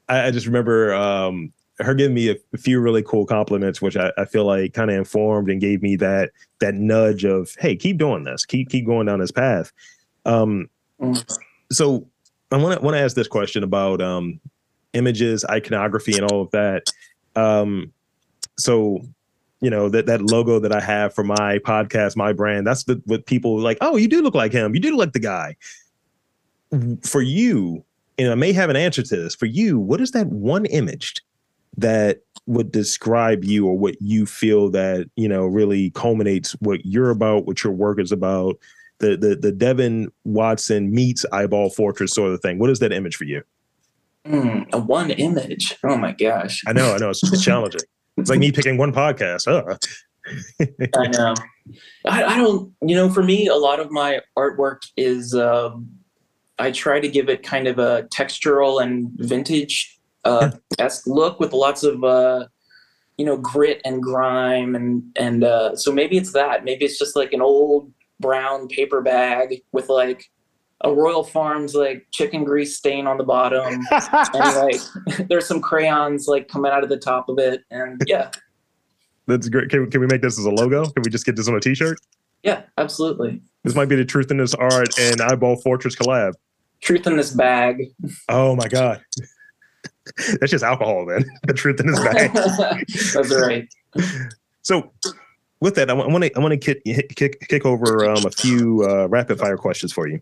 I, 0.10 0.28
I 0.28 0.32
just 0.32 0.46
remember 0.46 0.94
um, 0.94 1.54
her 1.80 1.94
giving 1.94 2.14
me 2.14 2.30
a, 2.30 2.36
a 2.54 2.58
few 2.58 2.80
really 2.80 3.04
cool 3.04 3.26
compliments, 3.26 3.82
which 3.82 3.98
I, 3.98 4.12
I 4.18 4.26
feel 4.26 4.46
like 4.46 4.74
kind 4.74 4.92
of 4.92 4.98
informed 4.98 5.50
and 5.50 5.62
gave 5.62 5.82
me 5.82 5.96
that 5.98 6.32
that 6.60 6.76
nudge 6.76 7.24
of, 7.24 7.56
hey, 7.60 7.76
keep 7.76 7.98
doing 7.98 8.24
this, 8.24 8.46
keep 8.46 8.70
keep 8.70 8.86
going 8.86 9.08
down 9.08 9.20
this 9.20 9.32
path. 9.32 9.72
Um, 10.26 10.70
Mm. 11.02 11.40
so 11.72 12.08
I 12.52 12.58
want 12.58 12.78
to 12.80 12.86
want 12.86 12.96
to 12.96 13.02
ask 13.02 13.16
this 13.16 13.28
question 13.28 13.64
about 13.64 14.02
um, 14.02 14.40
images, 14.94 15.44
iconography, 15.46 16.14
and 16.16 16.32
all 16.32 16.42
of 16.42 16.52
that. 16.52 16.84
Um, 17.36 17.92
so 18.58 19.02
you 19.62 19.70
know 19.70 19.90
that 19.90 20.08
that 20.08 20.22
logo 20.22 20.60
that 20.60 20.74
I 20.74 20.82
have 20.82 21.14
for 21.14 21.24
my 21.24 21.60
podcast, 21.60 22.16
my 22.16 22.34
brand, 22.34 22.66
that's 22.66 22.84
the 22.84 23.02
what 23.06 23.26
people 23.26 23.60
like. 23.60 23.78
Oh, 23.82 23.96
you 23.96 24.08
do 24.08 24.22
look 24.22 24.36
like 24.36 24.52
him. 24.52 24.74
You 24.74 24.82
do 24.82 24.92
look 24.92 25.00
like 25.00 25.14
the 25.14 25.20
guy. 25.20 25.56
For 27.04 27.22
you, 27.22 27.84
and 28.18 28.32
I 28.32 28.36
may 28.36 28.54
have 28.54 28.70
an 28.70 28.78
answer 28.78 29.04
to 29.04 29.16
this. 29.16 29.36
For 29.36 29.46
you, 29.46 29.78
what 29.78 30.00
is 30.02 30.12
that 30.12 30.28
one 30.28 30.66
image 30.68 31.16
that 31.78 32.22
would 32.48 32.72
describe 32.72 33.44
you, 33.44 33.68
or 33.68 33.78
what 33.78 34.02
you 34.02 34.26
feel 34.26 34.70
that 34.72 35.10
you 35.16 35.28
know 35.28 35.46
really 35.46 35.92
culminates 35.92 36.54
what 36.54 36.86
you're 36.86 37.10
about, 37.10 37.46
what 37.46 37.64
your 37.64 37.74
work 37.74 38.00
is 38.00 38.12
about? 38.12 38.58
The 39.00 39.18
the 39.18 39.36
the 39.36 39.52
Devin 39.52 40.12
Watson 40.24 40.92
meets 40.92 41.26
Eyeball 41.32 41.70
Fortress 41.72 42.14
sort 42.14 42.32
of 42.32 42.42
thing. 42.42 42.58
What 42.58 42.70
is 42.70 42.80
that 42.80 42.92
image 42.92 43.16
for 43.16 43.26
you? 43.26 43.44
Mm, 44.26 44.72
a 44.72 44.80
one 44.80 45.12
image. 45.12 45.78
Oh 45.84 45.98
my 45.98 46.12
gosh. 46.12 46.62
I 46.68 46.74
know, 46.74 46.94
I 46.94 46.98
know, 46.98 47.10
it's, 47.10 47.24
it's 47.24 47.44
challenging. 47.44 47.82
It's 48.18 48.30
like 48.30 48.40
me 48.40 48.52
picking 48.52 48.78
one 48.78 48.94
podcast. 48.94 49.48
Uh. 49.48 49.78
I 50.96 51.08
know. 51.08 51.34
I, 52.06 52.24
I 52.24 52.38
don't, 52.38 52.74
you 52.82 52.96
know, 52.96 53.10
for 53.10 53.24
me, 53.24 53.48
a 53.48 53.56
lot 53.56 53.80
of 53.80 53.92
my 53.92 54.20
artwork 54.38 54.82
is, 54.98 55.34
um, 55.34 55.90
I 56.60 56.72
try 56.72 57.00
to 57.00 57.08
give 57.08 57.30
it 57.30 57.44
kind 57.44 57.68
of 57.68 57.80
a 57.80 58.04
textural 58.14 58.82
and 58.82 59.10
vintage 59.16 60.00
uh, 60.26 60.52
esque 60.78 61.08
look 61.08 61.40
with 61.40 61.54
lots 61.54 61.84
of, 61.84 62.04
uh, 62.04 62.48
you 63.18 63.26
know, 63.26 63.38
grit 63.38 63.82
and 63.84 64.02
grime. 64.02 64.76
And, 64.76 65.04
and 65.16 65.44
uh, 65.44 65.76
so 65.76 65.92
maybe 65.92 66.18
it's 66.18 66.34
that. 66.34 66.64
Maybe 66.64 66.86
it's 66.86 67.00
just 67.00 67.16
like 67.16 67.34
an 67.34 67.42
old 67.42 67.92
brown 68.20 68.68
paper 68.68 69.02
bag 69.02 69.62
with 69.72 69.90
like 69.90 70.30
a 70.84 70.94
Royal 70.94 71.24
Farms 71.24 71.76
like 71.76 72.08
chicken 72.12 72.44
grease 72.44 72.76
stain 72.76 73.08
on 73.08 73.18
the 73.18 73.24
bottom. 73.24 73.82
and 73.92 74.56
like 74.56 74.82
there's 75.30 75.48
some 75.48 75.62
crayons 75.62 76.28
like 76.28 76.48
coming 76.48 76.72
out 76.72 76.84
of 76.84 76.90
the 76.90 76.98
top 76.98 77.30
of 77.30 77.40
it. 77.40 77.64
And 77.72 78.02
yeah, 78.08 78.32
That's 79.28 79.50
great. 79.50 79.70
Can, 79.70 79.90
can 79.90 80.02
we 80.02 80.08
make 80.08 80.22
this 80.22 80.40
as 80.40 80.46
a 80.46 80.50
logo? 80.50 80.84
Can 80.84 81.04
we 81.04 81.12
just 81.12 81.26
get 81.26 81.36
this 81.36 81.48
on 81.48 81.56
a 81.56 81.60
t-shirt? 81.60 81.98
yeah, 82.44 82.64
absolutely. 82.78 83.42
This 83.64 83.76
might 83.76 83.86
be 83.86 83.96
the 83.96 84.04
Truth 84.04 84.32
in 84.32 84.38
This 84.38 84.56
Art 84.56 84.98
and 85.00 85.22
Eyeball 85.22 85.58
Fortress 85.58 85.96
collab. 85.96 86.34
Truth 86.82 87.06
in 87.06 87.16
this 87.16 87.32
bag. 87.32 87.84
Oh 88.28 88.56
my 88.56 88.68
God. 88.68 89.00
That's 90.40 90.50
just 90.50 90.64
alcohol 90.64 91.06
then. 91.06 91.24
The 91.46 91.54
truth 91.54 91.80
in 91.80 91.86
this 91.86 92.00
bag. 92.00 92.34
That's 92.34 93.32
right. 93.32 93.72
So 94.64 94.92
with 95.60 95.76
that, 95.76 95.92
I 95.92 95.94
want 95.94 96.24
to 96.24 96.36
I 96.36 96.40
want 96.40 96.52
to 96.52 96.58
kick, 96.58 96.84
kick 97.16 97.48
kick 97.48 97.66
over 97.66 98.10
um, 98.10 98.26
a 98.26 98.32
few 98.32 98.84
uh, 98.90 99.08
rapid 99.08 99.38
fire 99.38 99.58
questions 99.58 99.94
for 99.94 100.08
you. 100.08 100.20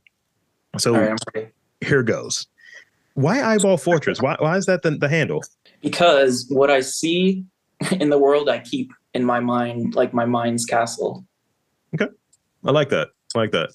So 0.78 0.94
right, 0.94 1.52
here 1.82 2.04
goes. 2.04 2.48
Why 3.16 3.42
Eyeball 3.42 3.78
Fortress? 3.78 4.22
Why 4.22 4.36
why 4.40 4.58
is 4.58 4.66
that 4.68 4.84
the, 4.84 4.92
the 4.92 5.10
handle? 5.10 5.44
Because 5.82 6.46
what 6.50 6.70
I 6.70 6.82
see 6.82 7.44
in 7.92 8.10
the 8.10 8.18
world, 8.20 8.50
I 8.50 8.60
keep 8.60 8.92
in 9.14 9.24
my 9.26 9.40
mind, 9.40 9.96
like 9.96 10.14
my 10.14 10.26
mind's 10.26 10.66
castle. 10.66 11.26
Okay, 11.96 12.12
I 12.64 12.72
like 12.72 12.90
that. 12.90 13.10
I 13.36 13.40
like 13.40 13.52
that. 13.52 13.72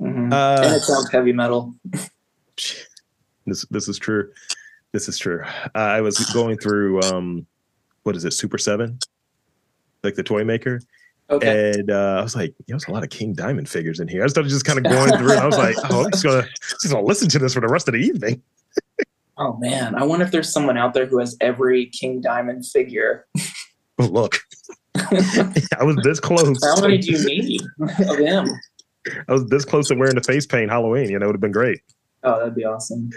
Mhm. 0.00 0.24
and 0.24 0.34
Uh, 0.34 0.74
it 0.76 0.80
sounds 0.80 1.10
heavy 1.12 1.32
metal. 1.32 1.74
this 3.46 3.64
this 3.70 3.88
is 3.88 3.98
true. 3.98 4.30
This 4.92 5.08
is 5.08 5.18
true. 5.18 5.42
I 5.74 6.00
was 6.00 6.18
going 6.32 6.58
through 6.58 7.00
um, 7.02 7.46
what 8.02 8.14
is 8.16 8.24
it, 8.24 8.32
Super 8.32 8.58
Seven, 8.58 8.98
like 10.02 10.14
the 10.16 10.22
toy 10.22 10.44
maker, 10.44 10.80
Okay. 11.32 11.70
and 11.78 11.90
uh, 11.90 12.16
I 12.18 12.22
was 12.22 12.36
like, 12.36 12.54
there's 12.68 12.86
a 12.86 12.90
lot 12.90 13.02
of 13.02 13.10
King 13.10 13.32
Diamond 13.32 13.68
figures 13.68 14.00
in 14.00 14.08
here. 14.08 14.22
I 14.22 14.26
started 14.26 14.50
just 14.50 14.64
kind 14.66 14.78
of 14.78 14.84
going 14.84 15.16
through. 15.18 15.30
And 15.32 15.40
I 15.40 15.46
was 15.46 15.56
like, 15.58 15.76
oh, 15.90 16.04
I'm 16.04 16.10
just 16.10 16.22
gonna 16.24 16.42
just 16.60 16.90
gonna 16.90 17.02
listen 17.04 17.28
to 17.30 17.38
this 17.38 17.54
for 17.54 17.60
the 17.60 17.68
rest 17.68 17.88
of 17.88 17.94
the 17.94 18.00
evening. 18.00 18.42
oh 19.38 19.56
man, 19.58 19.94
I 19.94 20.04
wonder 20.04 20.24
if 20.24 20.30
there's 20.30 20.52
someone 20.52 20.76
out 20.76 20.92
there 20.94 21.06
who 21.06 21.18
has 21.18 21.36
every 21.40 21.86
King 21.86 22.20
Diamond 22.20 22.66
figure. 22.66 23.26
But 23.96 24.12
look, 24.12 24.38
I 24.96 25.82
was 25.82 25.96
this 26.02 26.20
close. 26.20 26.58
How 26.62 26.80
many 26.82 26.98
do 26.98 27.12
you 27.12 27.24
need 27.24 27.62
of 27.80 28.18
him? 28.18 28.48
I 29.28 29.32
was 29.32 29.46
this 29.46 29.64
close 29.64 29.88
to 29.88 29.94
wearing 29.94 30.14
the 30.14 30.22
face 30.22 30.46
paint 30.46 30.70
Halloween. 30.70 31.10
You 31.10 31.18
know, 31.18 31.24
it 31.24 31.28
would 31.28 31.34
have 31.36 31.40
been 31.40 31.50
great. 31.52 31.80
Oh, 32.24 32.38
that'd 32.38 32.54
be 32.54 32.64
awesome. 32.64 33.10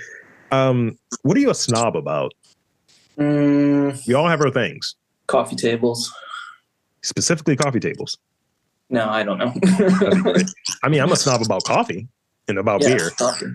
Um, 0.51 0.97
what 1.23 1.35
are 1.37 1.39
you 1.39 1.49
a 1.49 1.55
snob 1.55 1.95
about? 1.95 2.33
Mm, 3.17 4.05
We 4.07 4.13
all 4.13 4.27
have 4.27 4.41
our 4.41 4.49
things, 4.51 4.95
coffee 5.27 5.55
tables. 5.55 6.11
Specifically 7.05 7.55
coffee 7.55 7.79
tables. 7.79 8.17
No, 8.89 9.07
I 9.09 9.23
don't 9.23 9.37
know. 9.37 9.53
I 10.83 10.89
mean, 10.89 11.01
I'm 11.01 11.11
a 11.11 11.15
snob 11.15 11.41
about 11.41 11.63
coffee 11.63 12.07
and 12.47 12.57
about 12.57 12.81
Yeah, 12.81 12.95
beer, 12.95 13.09
coffee. 13.11 13.47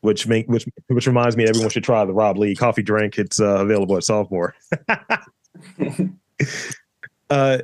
which 0.00 0.26
make 0.26 0.46
which 0.48 0.66
which 0.88 1.06
reminds 1.06 1.36
me 1.36 1.44
everyone 1.48 1.70
should 1.70 1.84
try 1.84 2.04
the 2.04 2.12
Rob 2.12 2.36
Lee 2.36 2.54
coffee 2.54 2.82
drink. 2.82 3.18
It's 3.18 3.40
uh, 3.40 3.60
available 3.60 3.96
at 3.96 4.04
Sophomore. 4.04 4.54
uh, 7.30 7.58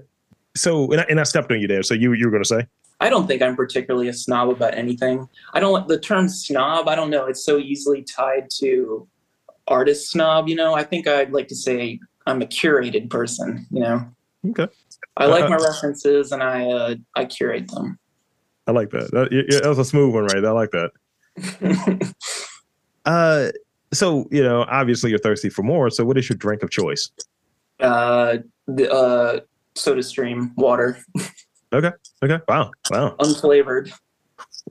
so 0.57 0.91
and 0.93 1.01
I, 1.01 1.05
and 1.11 1.21
I 1.21 1.25
stepped 1.25 1.51
on 1.53 1.61
you 1.61 1.69
there. 1.69 1.83
So 1.83 1.95
you 1.95 2.13
you 2.15 2.27
were 2.27 2.31
going 2.31 2.43
to 2.43 2.49
say? 2.49 2.67
I 3.01 3.11
don't 3.11 3.27
think 3.27 3.43
I'm 3.43 3.57
particularly 3.57 4.09
a 4.09 4.13
snob 4.13 4.49
about 4.49 4.75
anything. 4.75 5.29
I 5.53 5.61
don't 5.61 5.87
the 5.89 5.99
term 5.99 6.29
snob, 6.29 6.89
I 6.89 6.95
don't 6.95 7.11
know, 7.11 7.27
it's 7.27 7.45
so 7.45 7.59
easily 7.59 8.03
tied 8.03 8.49
to 8.61 9.07
artist 9.67 10.11
snob, 10.11 10.49
you 10.49 10.55
know. 10.55 10.75
I 10.75 10.85
think 10.85 11.07
I'd 11.07 11.33
like 11.33 11.49
to 11.49 11.57
say 11.57 11.99
I'm 12.27 12.41
a 12.41 12.47
curated 12.47 13.11
person, 13.11 13.67
you 13.71 13.81
know. 13.81 14.09
Okay, 14.51 14.69
I 15.17 15.27
like 15.27 15.45
Uh, 15.45 15.51
my 15.51 15.57
references 15.57 16.33
and 16.33 16.43
I 16.43 16.67
uh, 16.71 16.95
I 17.15 17.25
curate 17.25 17.69
them. 17.69 17.99
I 18.67 18.73
like 18.73 18.91
that. 18.91 19.11
That, 19.13 19.31
yeah, 19.31 19.61
that 19.61 19.69
was 19.69 19.79
a 19.79 19.85
smooth 19.85 20.15
one, 20.15 20.25
right? 20.25 20.45
I 20.45 20.51
like 20.51 20.71
that. 20.73 22.15
Uh, 23.07 23.51
so 23.93 24.27
you 24.31 24.43
know, 24.43 24.65
obviously 24.67 25.11
you're 25.11 25.19
thirsty 25.19 25.51
for 25.51 25.63
more. 25.63 25.91
So 25.91 26.07
what 26.07 26.17
is 26.17 26.27
your 26.27 26.39
drink 26.39 26.63
of 26.63 26.71
choice? 26.71 27.11
uh, 27.81 28.39
the, 28.67 28.91
uh, 28.91 29.41
SodaStream 29.75 30.57
water, 30.57 30.99
okay. 31.71 31.91
Okay. 32.23 32.39
Wow. 32.49 32.71
Wow. 32.91 33.15
unflavored. 33.19 33.93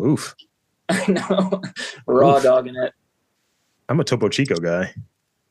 Oof. 0.02 0.34
I 0.90 1.12
know, 1.12 1.62
raw 2.08 2.38
Oof. 2.38 2.44
dog 2.44 2.68
in 2.68 2.76
it. 2.76 2.94
I'm 3.88 4.00
a 4.00 4.04
Topo 4.04 4.30
Chico 4.30 4.56
guy. 4.56 4.94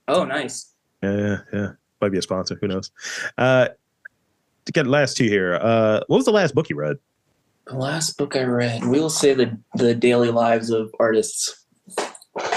Oh, 0.09 0.25
nice. 0.25 0.75
Yeah, 1.03 1.17
yeah, 1.17 1.39
yeah. 1.53 1.69
Might 2.01 2.11
be 2.11 2.19
a 2.19 2.23
sponsor. 2.23 2.59
Who 2.61 2.67
knows? 2.67 2.91
Uh, 3.39 3.69
to 4.67 4.73
get 4.73 4.87
last 4.87 5.17
two 5.17 5.25
here. 5.25 5.55
Uh, 5.61 6.01
what 6.07 6.17
was 6.19 6.25
the 6.25 6.33
last 6.33 6.55
book 6.55 6.69
you 6.71 6.77
read? 6.77 6.97
The 7.67 7.77
last 7.77 8.19
book 8.19 8.35
I 8.37 8.43
read, 8.43 8.85
we 8.85 8.99
will 9.01 9.11
say 9.11 9.35
the 9.35 9.57
the 9.77 9.95
daily 9.95 10.31
lives 10.31 10.71
of 10.71 10.93
artists. 10.99 11.65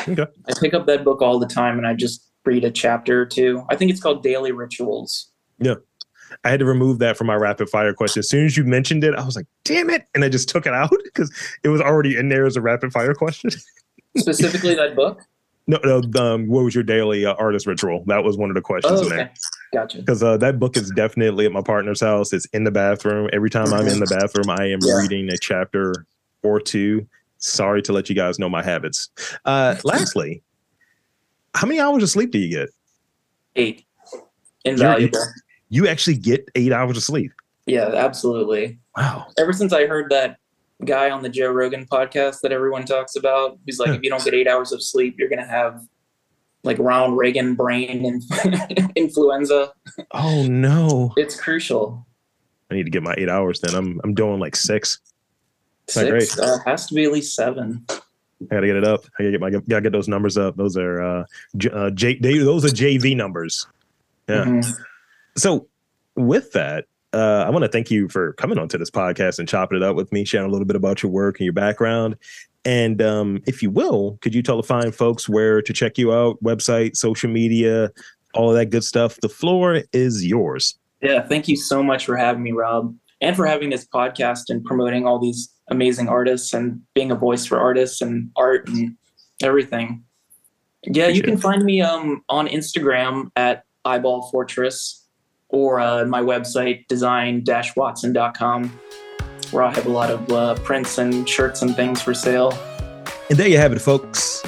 Okay. 0.08 0.26
I 0.48 0.54
pick 0.60 0.74
up 0.74 0.86
that 0.88 1.04
book 1.04 1.22
all 1.22 1.38
the 1.39 1.48
time 1.48 1.78
and 1.78 1.86
I 1.86 1.94
just 1.94 2.28
read 2.46 2.63
a 2.63 2.72
chapter 2.72 3.22
or 3.22 3.26
two. 3.26 3.63
I 3.70 3.76
think 3.76 3.91
it's 3.91 4.00
called 4.00 4.24
Daily 4.24 4.52
Rituals. 4.52 5.30
Yeah. 5.60 5.76
I 6.44 6.50
had 6.50 6.60
to 6.60 6.65
remove 6.65 7.00
that 7.00 7.18
from 7.18 7.28
my 7.28 7.36
rapid 7.36 7.70
fire 7.70 7.94
question. 7.94 8.20
As 8.20 8.30
soon 8.30 8.46
as 8.46 8.56
you 8.58 8.63
mentioned 8.63 9.04
it, 9.04 9.15
I 9.15 9.24
was 9.24 9.36
like, 9.36 9.48
damn 9.63 9.89
it. 9.89 10.08
And 10.15 10.24
I 10.24 10.30
just 10.30 10.50
took 10.50 10.65
it 10.65 10.74
out 10.74 10.91
because 11.04 11.32
it 11.63 11.70
was 11.70 11.82
already 11.82 12.18
in 12.18 12.30
there 12.30 12.46
as 12.46 12.56
a 12.56 12.62
rapid 12.62 12.91
fire 12.91 13.13
question. 13.13 13.52
Specifically 14.18 14.76
that 14.76 14.96
book. 14.96 15.22
no, 15.68 15.78
no. 15.84 16.02
Um, 16.22 16.48
what 16.48 16.63
was 16.63 16.74
your 16.74 16.84
daily 16.84 17.26
uh, 17.26 17.34
artist 17.34 17.68
ritual? 17.68 18.04
That 18.08 18.24
was 18.24 18.38
one 18.38 18.50
of 18.50 18.56
the 18.56 18.62
questions 18.62 19.02
Oh, 19.02 19.04
in 19.04 19.10
there. 19.10 19.34
Gotcha. 19.75 19.97
because 19.99 20.23
uh, 20.23 20.38
that 20.38 20.57
book 20.59 20.77
is 20.77 20.89
definitely 20.91 21.45
at 21.45 21.51
my 21.51 21.61
partner's 21.61 21.99
house. 22.01 22.31
It's 22.31 22.45
in 22.47 22.63
the 22.63 22.71
bathroom. 22.71 23.29
Every 23.33 23.49
time 23.49 23.73
I'm 23.73 23.88
in 23.88 23.99
the 23.99 24.05
bathroom, 24.07 24.49
I 24.49 24.65
am 24.71 24.79
Yeah. 24.81 24.95
reading 24.99 25.29
a 25.29 25.38
chapter 25.38 26.05
or 26.43 26.59
two. 26.61 27.05
Sorry 27.39 27.81
to 27.83 27.91
let 27.93 28.07
you 28.09 28.15
guys 28.15 28.39
know 28.39 28.47
my 28.49 28.63
habits. 28.63 29.09
Uh, 29.43 29.75
lastly, 29.83 30.41
how 31.53 31.67
many 31.67 31.79
hours 31.79 32.03
of 32.03 32.09
sleep 32.09 32.31
do 32.31 32.39
you 32.39 32.49
get? 32.49 32.69
Eight. 33.57 33.83
Invaluable. 34.63 35.19
You 35.69 35.88
actually 35.88 36.17
get 36.17 36.47
eight 36.55 36.71
hours 36.71 36.95
of 36.97 37.03
sleep. 37.03 37.31
Yeah, 37.65 37.88
absolutely. 37.93 38.79
Wow. 38.95 39.27
Ever 39.38 39.51
since 39.53 39.73
I 39.73 39.88
heard 39.88 40.09
that 40.09 40.38
guy 40.85 41.09
on 41.09 41.21
the 41.21 41.29
Joe 41.29 41.51
Rogan 41.51 41.85
podcast 41.85 42.41
that 42.41 42.51
everyone 42.51 42.85
talks 42.85 43.15
about, 43.15 43.57
he's 43.65 43.79
like, 43.79 43.89
if 43.89 44.03
you 44.03 44.09
don't 44.09 44.23
get 44.23 44.33
eight 44.33 44.47
hours 44.47 44.71
of 44.71 44.81
sleep, 44.81 45.15
you're 45.17 45.29
gonna 45.29 45.47
have 45.47 45.81
like 46.65 46.78
Ronald 46.80 47.17
Reagan 47.17 47.56
brain 47.56 48.06
and 48.06 48.91
influenza. 48.95 49.71
Oh 50.12 50.45
no. 50.47 51.13
It's 51.17 51.39
crucial. 51.39 52.06
I 52.71 52.75
need 52.75 52.84
to 52.84 52.89
get 52.89 53.04
my 53.04 53.13
eight 53.17 53.30
hours 53.30 53.60
then. 53.62 53.75
I'm 53.75 54.01
I'm 54.04 54.13
doing 54.13 54.39
like 54.39 54.56
six. 54.56 54.99
Not 55.95 56.06
Six 56.06 56.39
uh, 56.39 56.58
has 56.65 56.88
to 56.88 56.95
be 56.95 57.04
at 57.04 57.12
least 57.12 57.36
seven. 57.36 57.86
I 57.89 58.56
gotta 58.56 58.67
get 58.67 58.75
it 58.75 58.84
up. 58.84 59.06
I 59.19 59.23
gotta 59.23 59.32
get 59.32 59.41
my 59.41 59.49
gotta 59.51 59.82
get 59.82 59.91
those 59.91 60.08
numbers 60.08 60.38
up. 60.38 60.56
Those 60.58 60.75
are 60.78 61.01
uh, 61.01 61.23
J, 61.58 61.69
uh 61.69 61.89
J 61.91 62.17
they, 62.19 62.38
those 62.39 62.65
are 62.65 62.69
JV 62.69 63.15
numbers. 63.15 63.67
Yeah. 64.28 64.45
Mhm. 64.45 64.75
So 65.38 65.67
with 66.15 66.51
that, 66.54 66.86
uh, 67.13 67.43
I 67.45 67.49
want 67.49 67.63
to 67.63 67.69
thank 67.69 67.91
you 67.91 68.10
for 68.10 68.34
coming 68.34 68.58
onto 68.58 68.78
this 68.78 68.89
podcast 68.89 69.39
and 69.39 69.47
chopping 69.47 69.78
it 69.78 69.84
up 69.84 69.95
with 69.95 70.12
me, 70.12 70.25
sharing 70.25 70.47
a 70.47 70.51
little 70.51 70.65
bit 70.65 70.75
about 70.75 71.04
your 71.04 71.12
work 71.12 71.39
and 71.39 71.45
your 71.45 71.54
background. 71.54 72.17
And 72.65 73.01
um, 73.01 73.41
if 73.45 73.62
you 73.62 73.69
will, 73.69 74.17
could 74.21 74.34
you 74.34 74.41
tell 74.41 74.58
the 74.58 74.63
fine 74.63 74.91
folks 74.91 75.30
where 75.30 75.62
to 75.62 75.71
check 75.71 75.97
you 75.97 76.12
out, 76.12 76.41
website, 76.43 76.97
social 76.97 77.30
media, 77.30 77.91
all 78.34 78.49
of 78.49 78.56
that 78.56 78.71
good 78.71 78.84
stuff? 78.84 79.19
The 79.21 79.30
floor 79.30 79.84
is 79.93 80.25
yours. 80.25 80.78
Yeah, 81.01 81.21
thank 81.21 81.47
you 81.47 81.56
so 81.56 81.84
much 81.84 82.06
for 82.06 82.17
having 82.17 82.41
me, 82.41 82.51
Rob, 82.51 82.95
and 83.21 83.36
for 83.36 83.45
having 83.45 83.69
this 83.69 83.86
podcast 83.86 84.49
and 84.49 84.65
promoting 84.65 85.06
all 85.06 85.19
these 85.19 85.49
amazing 85.69 86.10
artists 86.10 86.54
and 86.54 86.82
being 86.95 87.12
a 87.12 87.15
voice 87.15 87.45
for 87.45 87.60
artists 87.60 88.01
and 88.01 88.32
art 88.36 88.67
and 88.67 88.95
everything. 89.43 90.04
Yeah, 90.84 91.08
you 91.08 91.21
can 91.21 91.36
it. 91.36 91.39
find 91.39 91.63
me 91.63 91.82
um, 91.82 92.23
on 92.30 92.47
Instagram 92.47 93.30
at 93.36 93.63
Eyeball 93.84 94.30
Fortress 94.32 95.06
or 95.49 95.80
uh, 95.80 96.06
my 96.06 96.21
website 96.21 96.88
design-watson.com 96.88 98.80
where 99.51 99.63
I 99.63 99.73
have 99.73 99.86
a 99.86 99.89
lot 99.89 100.12
of 100.12 100.31
uh, 100.31 100.55
prints 100.55 100.97
and 100.97 101.27
shirts 101.27 101.62
and 101.62 101.75
things 101.75 102.01
for 102.01 102.13
sale. 102.13 102.51
And 103.29 103.39
there 103.39 103.47
you 103.47 103.58
have 103.58 103.73
it, 103.73 103.79
folks. 103.79 104.43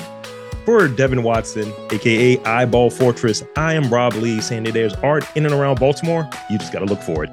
For 0.66 0.88
Devin 0.88 1.24
Watson, 1.24 1.72
aka 1.92 2.38
Eyeball 2.44 2.90
Fortress, 2.90 3.44
I 3.56 3.74
am 3.74 3.90
Rob 3.90 4.14
Lee 4.16 4.42
saying 4.42 4.64
that 4.64 4.74
there's 4.74 4.94
art 4.96 5.26
in 5.36 5.46
and 5.46 5.54
around 5.54 5.80
Baltimore. 5.80 6.30
You 6.50 6.58
just 6.58 6.74
got 6.74 6.80
to 6.80 6.86
look 6.86 7.02
for 7.02 7.24
it. 7.24 7.30